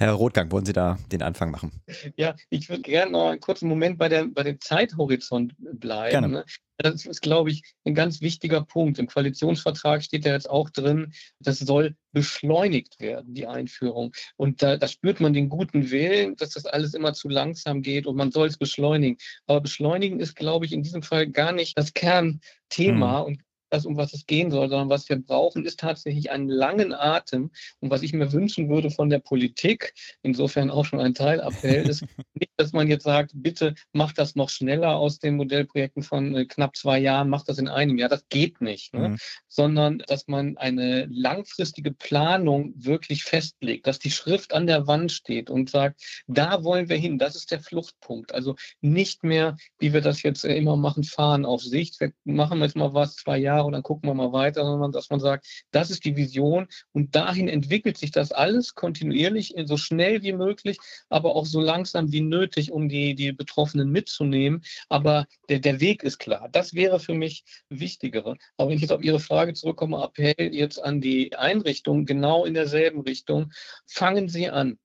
Herr 0.00 0.12
Rotgang, 0.12 0.52
wollen 0.52 0.64
Sie 0.64 0.72
da 0.72 0.96
den 1.10 1.22
Anfang 1.22 1.50
machen? 1.50 1.82
Ja, 2.16 2.36
ich 2.50 2.68
würde 2.68 2.82
gerne 2.82 3.10
noch 3.10 3.30
einen 3.30 3.40
kurzen 3.40 3.68
Moment 3.68 3.98
bei, 3.98 4.08
der, 4.08 4.26
bei 4.26 4.44
dem 4.44 4.60
Zeithorizont 4.60 5.54
bleiben. 5.58 6.10
Gerne. 6.10 6.28
Ne? 6.28 6.44
Das 6.76 7.04
ist, 7.04 7.20
glaube 7.20 7.50
ich, 7.50 7.62
ein 7.84 7.96
ganz 7.96 8.20
wichtiger 8.20 8.64
Punkt. 8.64 9.00
Im 9.00 9.08
Koalitionsvertrag 9.08 10.04
steht 10.04 10.24
ja 10.24 10.32
jetzt 10.32 10.48
auch 10.48 10.70
drin, 10.70 11.12
das 11.40 11.58
soll 11.58 11.96
beschleunigt 12.12 13.00
werden, 13.00 13.34
die 13.34 13.48
Einführung. 13.48 14.12
Und 14.36 14.62
da, 14.62 14.76
da 14.76 14.86
spürt 14.86 15.18
man 15.18 15.32
den 15.32 15.48
guten 15.48 15.90
Willen, 15.90 16.36
dass 16.36 16.50
das 16.50 16.66
alles 16.66 16.94
immer 16.94 17.12
zu 17.14 17.28
langsam 17.28 17.82
geht 17.82 18.06
und 18.06 18.14
man 18.14 18.30
soll 18.30 18.46
es 18.46 18.56
beschleunigen. 18.56 19.18
Aber 19.48 19.60
beschleunigen 19.60 20.20
ist, 20.20 20.36
glaube 20.36 20.66
ich, 20.66 20.72
in 20.72 20.84
diesem 20.84 21.02
Fall 21.02 21.26
gar 21.26 21.50
nicht 21.50 21.76
das 21.76 21.92
Kernthema. 21.92 23.22
Mhm. 23.22 23.26
Und 23.26 23.42
das, 23.70 23.86
um 23.86 23.96
was 23.96 24.12
es 24.12 24.26
gehen 24.26 24.50
soll, 24.50 24.68
sondern 24.68 24.88
was 24.88 25.08
wir 25.08 25.16
brauchen, 25.16 25.64
ist 25.64 25.80
tatsächlich 25.80 26.30
einen 26.30 26.48
langen 26.48 26.92
Atem. 26.92 27.50
Und 27.80 27.90
was 27.90 28.02
ich 28.02 28.12
mir 28.12 28.32
wünschen 28.32 28.68
würde 28.68 28.90
von 28.90 29.10
der 29.10 29.18
Politik, 29.18 29.94
insofern 30.22 30.70
auch 30.70 30.84
schon 30.84 31.00
ein 31.00 31.14
Teilappell, 31.14 31.88
ist 31.88 32.02
nicht, 32.34 32.52
dass 32.56 32.72
man 32.72 32.88
jetzt 32.88 33.04
sagt, 33.04 33.32
bitte 33.34 33.74
macht 33.92 34.18
das 34.18 34.34
noch 34.34 34.48
schneller 34.48 34.96
aus 34.96 35.18
den 35.18 35.36
Modellprojekten 35.36 36.02
von 36.02 36.34
äh, 36.34 36.44
knapp 36.46 36.76
zwei 36.76 36.98
Jahren, 36.98 37.28
macht 37.28 37.48
das 37.48 37.58
in 37.58 37.68
einem 37.68 37.98
Jahr. 37.98 38.08
Das 38.08 38.28
geht 38.28 38.60
nicht, 38.60 38.94
ne? 38.94 39.10
mhm. 39.10 39.18
sondern 39.48 39.98
dass 40.06 40.28
man 40.28 40.56
eine 40.56 41.06
langfristige 41.10 41.92
Planung 41.92 42.72
wirklich 42.76 43.24
festlegt, 43.24 43.86
dass 43.86 43.98
die 43.98 44.10
Schrift 44.10 44.52
an 44.54 44.66
der 44.66 44.86
Wand 44.86 45.12
steht 45.12 45.50
und 45.50 45.70
sagt, 45.70 46.02
da 46.26 46.64
wollen 46.64 46.88
wir 46.88 46.96
hin, 46.96 47.18
das 47.18 47.36
ist 47.36 47.50
der 47.50 47.60
Fluchtpunkt. 47.60 48.32
Also 48.32 48.56
nicht 48.80 49.24
mehr, 49.24 49.56
wie 49.78 49.92
wir 49.92 50.00
das 50.00 50.22
jetzt 50.22 50.44
äh, 50.44 50.56
immer 50.56 50.76
machen, 50.76 51.04
fahren 51.04 51.44
auf 51.44 51.62
Sicht. 51.62 52.00
Wir 52.00 52.12
machen 52.24 52.60
jetzt 52.60 52.76
mal 52.76 52.94
was, 52.94 53.16
zwei 53.16 53.38
Jahre 53.38 53.57
Jahre 53.58 53.66
und 53.66 53.72
dann 53.72 53.82
gucken 53.82 54.08
wir 54.08 54.14
mal 54.14 54.32
weiter, 54.32 54.64
sondern 54.64 54.92
dass 54.92 55.10
man 55.10 55.20
sagt, 55.20 55.46
das 55.70 55.90
ist 55.90 56.04
die 56.04 56.16
Vision 56.16 56.68
und 56.92 57.14
dahin 57.14 57.48
entwickelt 57.48 57.98
sich 57.98 58.10
das 58.10 58.32
alles 58.32 58.74
kontinuierlich, 58.74 59.54
so 59.64 59.76
schnell 59.76 60.22
wie 60.22 60.32
möglich, 60.32 60.78
aber 61.08 61.36
auch 61.36 61.46
so 61.46 61.60
langsam 61.60 62.12
wie 62.12 62.20
nötig, 62.20 62.72
um 62.72 62.88
die, 62.88 63.14
die 63.14 63.32
Betroffenen 63.32 63.90
mitzunehmen. 63.90 64.62
Aber 64.88 65.26
der, 65.48 65.58
der 65.58 65.80
Weg 65.80 66.02
ist 66.02 66.18
klar. 66.18 66.48
Das 66.52 66.74
wäre 66.74 67.00
für 67.00 67.14
mich 67.14 67.44
wichtigere. 67.68 68.36
Aber 68.56 68.70
wenn 68.70 68.76
ich 68.76 68.82
jetzt 68.82 68.92
auf 68.92 69.02
Ihre 69.02 69.20
Frage 69.20 69.54
zurückkomme, 69.54 70.02
Appell 70.02 70.54
jetzt 70.54 70.82
an 70.82 71.00
die 71.00 71.36
Einrichtung, 71.36 72.06
genau 72.06 72.44
in 72.44 72.54
derselben 72.54 73.00
Richtung, 73.00 73.52
fangen 73.86 74.28
Sie 74.28 74.48
an 74.48 74.78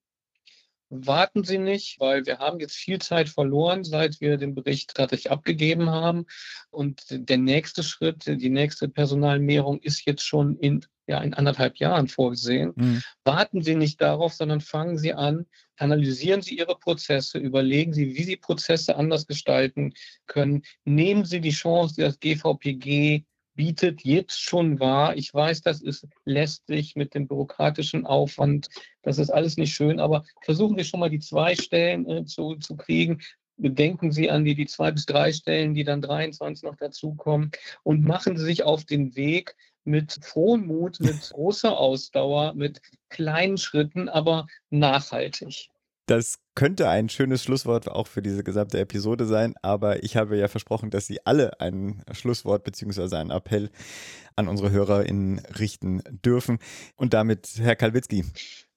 warten 0.94 1.44
Sie 1.44 1.58
nicht, 1.58 2.00
weil 2.00 2.26
wir 2.26 2.40
haben 2.40 2.60
jetzt 2.60 2.76
viel 2.76 3.00
Zeit 3.00 3.30
verloren, 3.30 3.84
seit 3.84 4.22
wir 4.22 4.38
den 4.38 4.54
Bericht 4.54 4.94
tatsächlich 4.94 5.32
abgegeben 5.32 5.90
haben. 5.90 6.26
Und 6.70 7.04
der 7.10 7.38
nächste 7.38 7.84
Schritt, 7.84 8.26
die 8.28 8.50
nächste 8.50 8.88
Personalmehrung 8.88 9.80
ist 9.80 10.06
jetzt 10.06 10.24
schon 10.24 10.56
in, 10.58 10.86
ja, 11.08 11.22
in 11.22 11.34
anderthalb 11.34 11.78
Jahren 11.78 12.08
vorgesehen. 12.08 12.74
Mhm. 12.76 13.02
Warten 13.24 13.64
Sie 13.64 13.76
nicht 13.76 14.02
darauf, 14.02 14.34
sondern 14.34 14.62
fangen 14.62 14.98
Sie 14.98 15.14
an, 15.14 15.48
analysieren 15.78 16.42
Sie 16.42 16.58
Ihre 16.58 16.78
Prozesse, 16.78 17.40
überlegen 17.40 17.94
Sie, 17.94 18.16
wie 18.16 18.24
Sie 18.24 18.38
Prozesse 18.38 18.96
anders 18.96 19.26
gestalten 19.26 19.94
können. 20.28 20.62
Nehmen 20.86 21.26
Sie 21.26 21.42
die 21.42 21.52
Chance, 21.52 21.96
die 21.96 22.02
das 22.02 22.20
GVPG 22.20 23.26
bietet 23.56 24.04
jetzt 24.04 24.42
schon 24.42 24.80
wahr. 24.80 25.16
Ich 25.16 25.34
weiß, 25.34 25.62
das 25.62 25.82
ist 25.82 26.08
lästig 26.26 26.96
mit 26.96 27.14
dem 27.14 27.28
bürokratischen 27.28 28.06
Aufwand. 28.06 28.68
Das 29.02 29.18
ist 29.18 29.30
alles 29.30 29.58
nicht 29.58 29.74
schön, 29.74 30.00
aber 30.00 30.26
versuchen 30.42 30.78
wir 30.78 30.84
schon 30.84 31.00
mal 31.00 31.10
die 31.10 31.20
zwei 31.20 31.56
Stellen 31.56 32.10
äh, 32.10 32.26
zu, 32.26 32.56
zu 32.56 32.76
kriegen. 32.76 33.22
Bedenken 33.58 34.12
Sie 34.12 34.32
an 34.32 34.46
die, 34.46 34.56
die 34.56 34.66
zwei 34.66 34.92
bis 34.92 35.06
drei 35.06 35.32
Stellen, 35.32 35.76
die 35.76 35.84
dann 35.84 36.02
23 36.02 36.64
noch 36.64 36.76
dazukommen 36.76 37.52
und 37.84 38.04
machen 38.04 38.38
Sie 38.38 38.46
sich 38.46 38.64
auf 38.64 38.86
den 38.86 39.16
Weg 39.16 39.56
mit 39.84 40.18
frohem 40.22 40.68
Mut, 40.68 41.00
mit 41.00 41.30
großer 41.30 41.78
Ausdauer, 41.78 42.54
mit 42.56 42.82
kleinen 43.10 43.58
Schritten, 43.58 44.10
aber 44.10 44.48
nachhaltig. 44.70 45.70
Das 46.06 46.40
könnte 46.54 46.90
ein 46.90 47.08
schönes 47.08 47.44
Schlusswort 47.44 47.90
auch 47.90 48.08
für 48.08 48.22
diese 48.22 48.44
gesamte 48.44 48.78
Episode 48.78 49.26
sein, 49.26 49.56
aber 49.62 50.04
ich 50.04 50.18
habe 50.18 50.38
ja 50.38 50.50
versprochen, 50.50 50.90
dass 50.90 51.08
Sie 51.08 51.26
alle 51.26 51.62
ein 51.62 52.04
Schlusswort 52.12 52.66
bzw. 52.66 53.16
einen 53.16 53.32
Appell 53.32 53.70
an 54.36 54.50
unsere 54.50 54.72
HörerInnen 54.72 55.40
richten 55.58 56.04
dürfen. 56.26 56.60
Und 56.98 57.14
damit 57.14 57.54
Herr 57.58 57.78
Kalwitzki. 57.78 58.26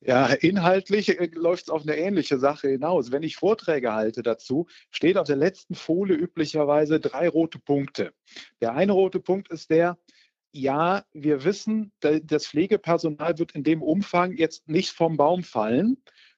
Ja, 0.01 0.27
inhaltlich 0.27 1.19
äh, 1.19 1.29
läuft 1.35 1.65
es 1.65 1.69
auf 1.69 1.83
eine 1.83 1.97
ähnliche 1.97 2.39
Sache 2.39 2.69
hinaus. 2.69 3.11
Wenn 3.11 3.25
ich 3.25 3.35
Vorträge 3.35 3.93
halte 3.93 4.23
dazu, 4.23 4.69
steht 4.93 5.17
auf 5.17 5.27
der 5.27 5.35
letzten 5.35 5.75
Folie 5.75 6.17
üblicherweise 6.17 7.01
drei 7.01 7.29
rote 7.29 7.59
Punkte. 7.59 8.13
Der 8.61 8.75
eine 8.75 8.93
rote 8.93 9.19
Punkt 9.19 9.51
ist 9.51 9.71
der, 9.71 9.99
ja, 10.53 11.05
wir 11.13 11.43
wissen, 11.43 11.93
das 12.01 12.47
Pflegepersonal 12.47 13.37
wird 13.39 13.53
in 13.53 13.65
dem 13.65 13.83
Umfang 13.83 14.37
jetzt 14.37 14.69
nicht 14.69 14.93
vom 14.93 15.17
Baum 15.17 15.43
fallen, 15.43 15.97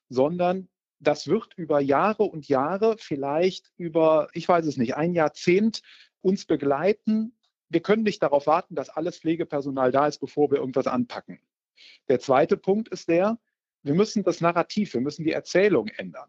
sondern 0.09 0.69
das 1.01 1.29
wird 1.29 1.55
über 1.57 1.81
Jahre 1.81 2.25
und 2.25 2.49
Jahre, 2.49 2.97
vielleicht 2.99 3.71
über, 3.77 4.29
ich 4.33 4.49
weiß 4.49 4.67
es 4.67 4.77
nicht, 4.77 4.97
ein 4.97 5.15
Jahrzehnt 5.15 5.83
uns 6.21 6.45
begleiten. 6.45 7.37
Wir 7.69 7.81
können 7.81 8.03
nicht 8.03 8.23
darauf 8.23 8.47
warten, 8.47 8.75
dass 8.75 8.89
alles 8.91 9.19
Pflegepersonal 9.19 9.93
da 9.93 10.07
ist, 10.07 10.19
bevor 10.19 10.51
wir 10.51 10.59
irgendwas 10.59 10.87
anpacken. 10.87 11.41
Der 12.09 12.19
zweite 12.19 12.57
Punkt 12.57 12.89
ist 12.89 13.09
der, 13.09 13.39
wir 13.83 13.95
müssen 13.95 14.25
das 14.25 14.41
Narrativ, 14.41 14.95
wir 14.95 15.01
müssen 15.01 15.25
die 15.25 15.33
Erzählung 15.33 15.89
ändern. 15.89 16.29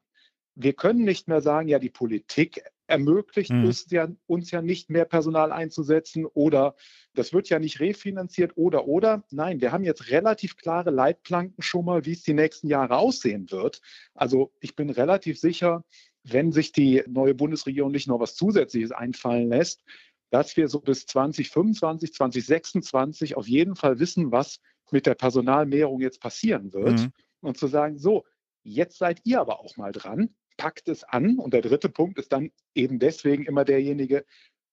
Wir 0.61 0.73
können 0.73 1.05
nicht 1.05 1.29
mehr 1.29 1.39
sagen, 1.39 1.69
ja, 1.69 1.79
die 1.79 1.89
Politik 1.89 2.61
ermöglicht 2.85 3.51
mhm. 3.51 3.63
es 3.65 3.89
ja, 3.91 4.09
uns 4.27 4.51
ja 4.51 4.61
nicht 4.61 4.89
mehr 4.89 5.05
Personal 5.05 5.53
einzusetzen 5.53 6.25
oder 6.25 6.75
das 7.13 7.31
wird 7.31 7.47
ja 7.47 7.59
nicht 7.59 7.79
refinanziert 7.79 8.57
oder 8.57 8.85
oder. 8.85 9.23
Nein, 9.31 9.61
wir 9.61 9.71
haben 9.71 9.85
jetzt 9.85 10.09
relativ 10.09 10.57
klare 10.57 10.89
Leitplanken 10.89 11.61
schon 11.61 11.85
mal, 11.85 12.03
wie 12.03 12.11
es 12.11 12.23
die 12.23 12.33
nächsten 12.33 12.67
Jahre 12.67 12.97
aussehen 12.97 13.49
wird. 13.51 13.79
Also 14.15 14.51
ich 14.59 14.75
bin 14.75 14.89
relativ 14.89 15.39
sicher, 15.39 15.85
wenn 16.25 16.51
sich 16.51 16.73
die 16.73 17.03
neue 17.07 17.35
Bundesregierung 17.35 17.91
nicht 17.91 18.09
noch 18.09 18.19
was 18.19 18.35
Zusätzliches 18.35 18.91
einfallen 18.91 19.47
lässt, 19.47 19.85
dass 20.29 20.57
wir 20.57 20.67
so 20.67 20.81
bis 20.81 21.05
2025, 21.05 22.13
2026 22.13 23.37
auf 23.37 23.47
jeden 23.47 23.77
Fall 23.77 23.99
wissen, 23.99 24.33
was 24.33 24.59
mit 24.91 25.05
der 25.05 25.15
Personalmehrung 25.15 26.01
jetzt 26.01 26.19
passieren 26.19 26.73
wird. 26.73 26.99
Mhm. 26.99 27.13
Und 27.39 27.57
zu 27.57 27.67
sagen, 27.67 27.97
so, 27.97 28.25
jetzt 28.63 28.97
seid 28.97 29.21
ihr 29.23 29.39
aber 29.39 29.61
auch 29.61 29.77
mal 29.77 29.93
dran 29.93 30.35
packt 30.59 30.89
es 30.89 31.03
an. 31.05 31.39
Und 31.39 31.53
der 31.53 31.61
dritte 31.61 31.89
Punkt 31.89 32.19
ist 32.19 32.31
dann 32.33 32.51
eben 32.75 32.99
deswegen 32.99 33.45
immer 33.45 33.63
derjenige, 33.65 34.25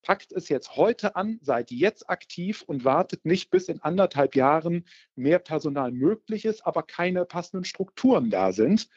packt 0.02 0.32
es 0.32 0.48
jetzt 0.48 0.76
heute 0.76 1.16
an, 1.16 1.38
seid 1.42 1.70
jetzt 1.70 2.10
aktiv 2.10 2.62
und 2.66 2.84
wartet 2.84 3.24
nicht 3.24 3.50
bis 3.50 3.68
in 3.68 3.80
anderthalb 3.80 4.34
Jahren 4.36 4.84
mehr 5.14 5.38
Personal 5.38 5.92
möglich 5.92 6.44
ist, 6.44 6.66
aber 6.66 6.82
keine 6.82 7.24
passenden 7.24 7.64
Strukturen 7.64 8.30
da 8.30 8.52
sind, 8.52 8.88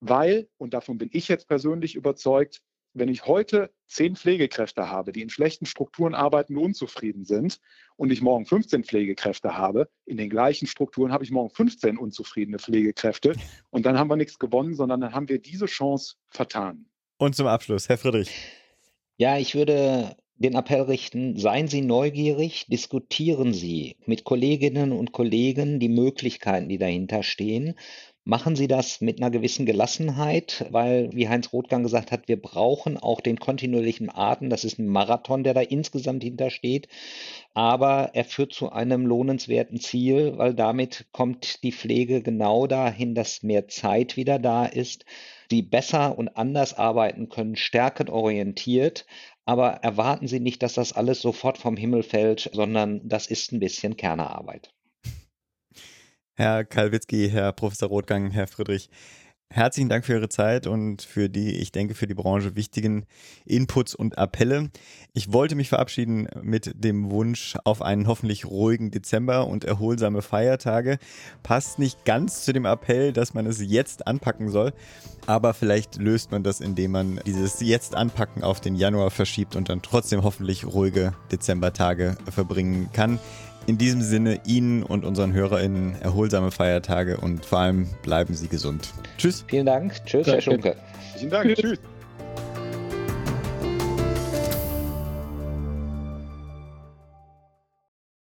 weil, 0.00 0.48
und 0.56 0.74
davon 0.74 0.98
bin 0.98 1.10
ich 1.12 1.28
jetzt 1.28 1.48
persönlich 1.48 1.94
überzeugt, 1.94 2.62
wenn 2.98 3.08
ich 3.08 3.26
heute 3.26 3.70
zehn 3.86 4.16
Pflegekräfte 4.16 4.90
habe, 4.90 5.12
die 5.12 5.22
in 5.22 5.30
schlechten 5.30 5.66
Strukturen 5.66 6.14
arbeiten 6.14 6.56
und 6.56 6.64
unzufrieden 6.64 7.24
sind, 7.24 7.60
und 7.96 8.12
ich 8.12 8.22
morgen 8.22 8.46
15 8.46 8.84
Pflegekräfte 8.84 9.56
habe, 9.56 9.88
in 10.06 10.16
den 10.16 10.30
gleichen 10.30 10.66
Strukturen 10.66 11.12
habe 11.12 11.24
ich 11.24 11.30
morgen 11.32 11.50
15 11.50 11.98
unzufriedene 11.98 12.58
Pflegekräfte. 12.58 13.34
Und 13.70 13.86
dann 13.86 13.98
haben 13.98 14.08
wir 14.08 14.16
nichts 14.16 14.38
gewonnen, 14.38 14.74
sondern 14.74 15.00
dann 15.00 15.14
haben 15.14 15.28
wir 15.28 15.40
diese 15.40 15.66
Chance 15.66 16.14
vertan. 16.28 16.86
Und 17.18 17.34
zum 17.34 17.48
Abschluss, 17.48 17.88
Herr 17.88 17.98
Friedrich. 17.98 18.30
Ja, 19.16 19.36
ich 19.36 19.56
würde 19.56 20.16
den 20.36 20.54
Appell 20.54 20.82
richten, 20.82 21.36
seien 21.36 21.66
Sie 21.66 21.80
neugierig, 21.80 22.66
diskutieren 22.68 23.52
Sie 23.52 23.96
mit 24.06 24.22
Kolleginnen 24.22 24.92
und 24.92 25.10
Kollegen 25.10 25.80
die 25.80 25.88
Möglichkeiten, 25.88 26.68
die 26.68 26.78
dahinter 26.78 27.24
stehen 27.24 27.74
Machen 28.30 28.56
Sie 28.56 28.68
das 28.68 29.00
mit 29.00 29.22
einer 29.22 29.30
gewissen 29.30 29.64
Gelassenheit, 29.64 30.66
weil, 30.68 31.08
wie 31.14 31.30
Heinz 31.30 31.50
Rothgang 31.50 31.82
gesagt 31.82 32.12
hat, 32.12 32.28
wir 32.28 32.38
brauchen 32.38 32.98
auch 32.98 33.22
den 33.22 33.40
kontinuierlichen 33.40 34.10
Atem. 34.14 34.50
Das 34.50 34.64
ist 34.64 34.78
ein 34.78 34.86
Marathon, 34.86 35.44
der 35.44 35.54
da 35.54 35.62
insgesamt 35.62 36.22
hintersteht. 36.22 36.88
Aber 37.54 38.10
er 38.12 38.24
führt 38.26 38.52
zu 38.52 38.70
einem 38.70 39.06
lohnenswerten 39.06 39.80
Ziel, 39.80 40.36
weil 40.36 40.52
damit 40.52 41.06
kommt 41.10 41.62
die 41.62 41.72
Pflege 41.72 42.20
genau 42.22 42.66
dahin, 42.66 43.14
dass 43.14 43.42
mehr 43.42 43.66
Zeit 43.68 44.18
wieder 44.18 44.38
da 44.38 44.66
ist, 44.66 45.06
sie 45.48 45.62
besser 45.62 46.18
und 46.18 46.36
anders 46.36 46.74
arbeiten 46.74 47.30
können, 47.30 47.56
stärkenorientiert. 47.56 49.06
Aber 49.46 49.76
erwarten 49.76 50.28
Sie 50.28 50.40
nicht, 50.40 50.62
dass 50.62 50.74
das 50.74 50.92
alles 50.92 51.22
sofort 51.22 51.56
vom 51.56 51.78
Himmel 51.78 52.02
fällt, 52.02 52.50
sondern 52.52 53.00
das 53.08 53.26
ist 53.26 53.52
ein 53.52 53.58
bisschen 53.60 53.96
Kernearbeit. 53.96 54.70
Herr 56.38 56.64
Kalwitzki, 56.64 57.28
Herr 57.30 57.50
Professor 57.50 57.88
Rothgang, 57.88 58.30
Herr 58.30 58.46
Friedrich. 58.46 58.90
Herzlichen 59.50 59.88
Dank 59.88 60.04
für 60.04 60.12
Ihre 60.12 60.28
Zeit 60.28 60.68
und 60.68 61.02
für 61.02 61.28
die, 61.28 61.56
ich 61.56 61.72
denke, 61.72 61.96
für 61.96 62.06
die 62.06 62.14
Branche 62.14 62.54
wichtigen 62.54 63.06
Inputs 63.44 63.92
und 63.92 64.18
Appelle. 64.18 64.70
Ich 65.14 65.32
wollte 65.32 65.56
mich 65.56 65.68
verabschieden 65.68 66.28
mit 66.40 66.70
dem 66.76 67.10
Wunsch 67.10 67.56
auf 67.64 67.82
einen 67.82 68.06
hoffentlich 68.06 68.44
ruhigen 68.44 68.92
Dezember 68.92 69.48
und 69.48 69.64
erholsame 69.64 70.22
Feiertage. 70.22 70.98
Passt 71.42 71.80
nicht 71.80 72.04
ganz 72.04 72.44
zu 72.44 72.52
dem 72.52 72.66
Appell, 72.66 73.12
dass 73.12 73.34
man 73.34 73.44
es 73.46 73.60
jetzt 73.60 74.06
anpacken 74.06 74.48
soll, 74.48 74.74
aber 75.26 75.54
vielleicht 75.54 75.96
löst 75.96 76.30
man 76.30 76.44
das, 76.44 76.60
indem 76.60 76.92
man 76.92 77.20
dieses 77.26 77.60
Jetzt 77.60 77.96
anpacken 77.96 78.44
auf 78.44 78.60
den 78.60 78.76
Januar 78.76 79.10
verschiebt 79.10 79.56
und 79.56 79.70
dann 79.70 79.82
trotzdem 79.82 80.22
hoffentlich 80.22 80.64
ruhige 80.66 81.14
Dezembertage 81.32 82.16
verbringen 82.30 82.90
kann. 82.92 83.18
In 83.68 83.76
diesem 83.76 84.00
Sinne 84.00 84.40
Ihnen 84.46 84.82
und 84.82 85.04
unseren 85.04 85.34
HörerInnen 85.34 86.00
erholsame 86.00 86.50
Feiertage 86.50 87.18
und 87.18 87.44
vor 87.44 87.58
allem 87.58 87.86
bleiben 88.02 88.32
Sie 88.34 88.48
gesund. 88.48 88.88
Tschüss. 89.18 89.44
Vielen 89.46 89.66
Dank. 89.66 89.92
Tschüss, 90.06 90.24
Danke. 90.24 90.32
Herr 90.32 90.40
Schunke. 90.40 90.76
Vielen 91.18 91.30
Dank. 91.30 91.54
Tschüss. 91.54 91.78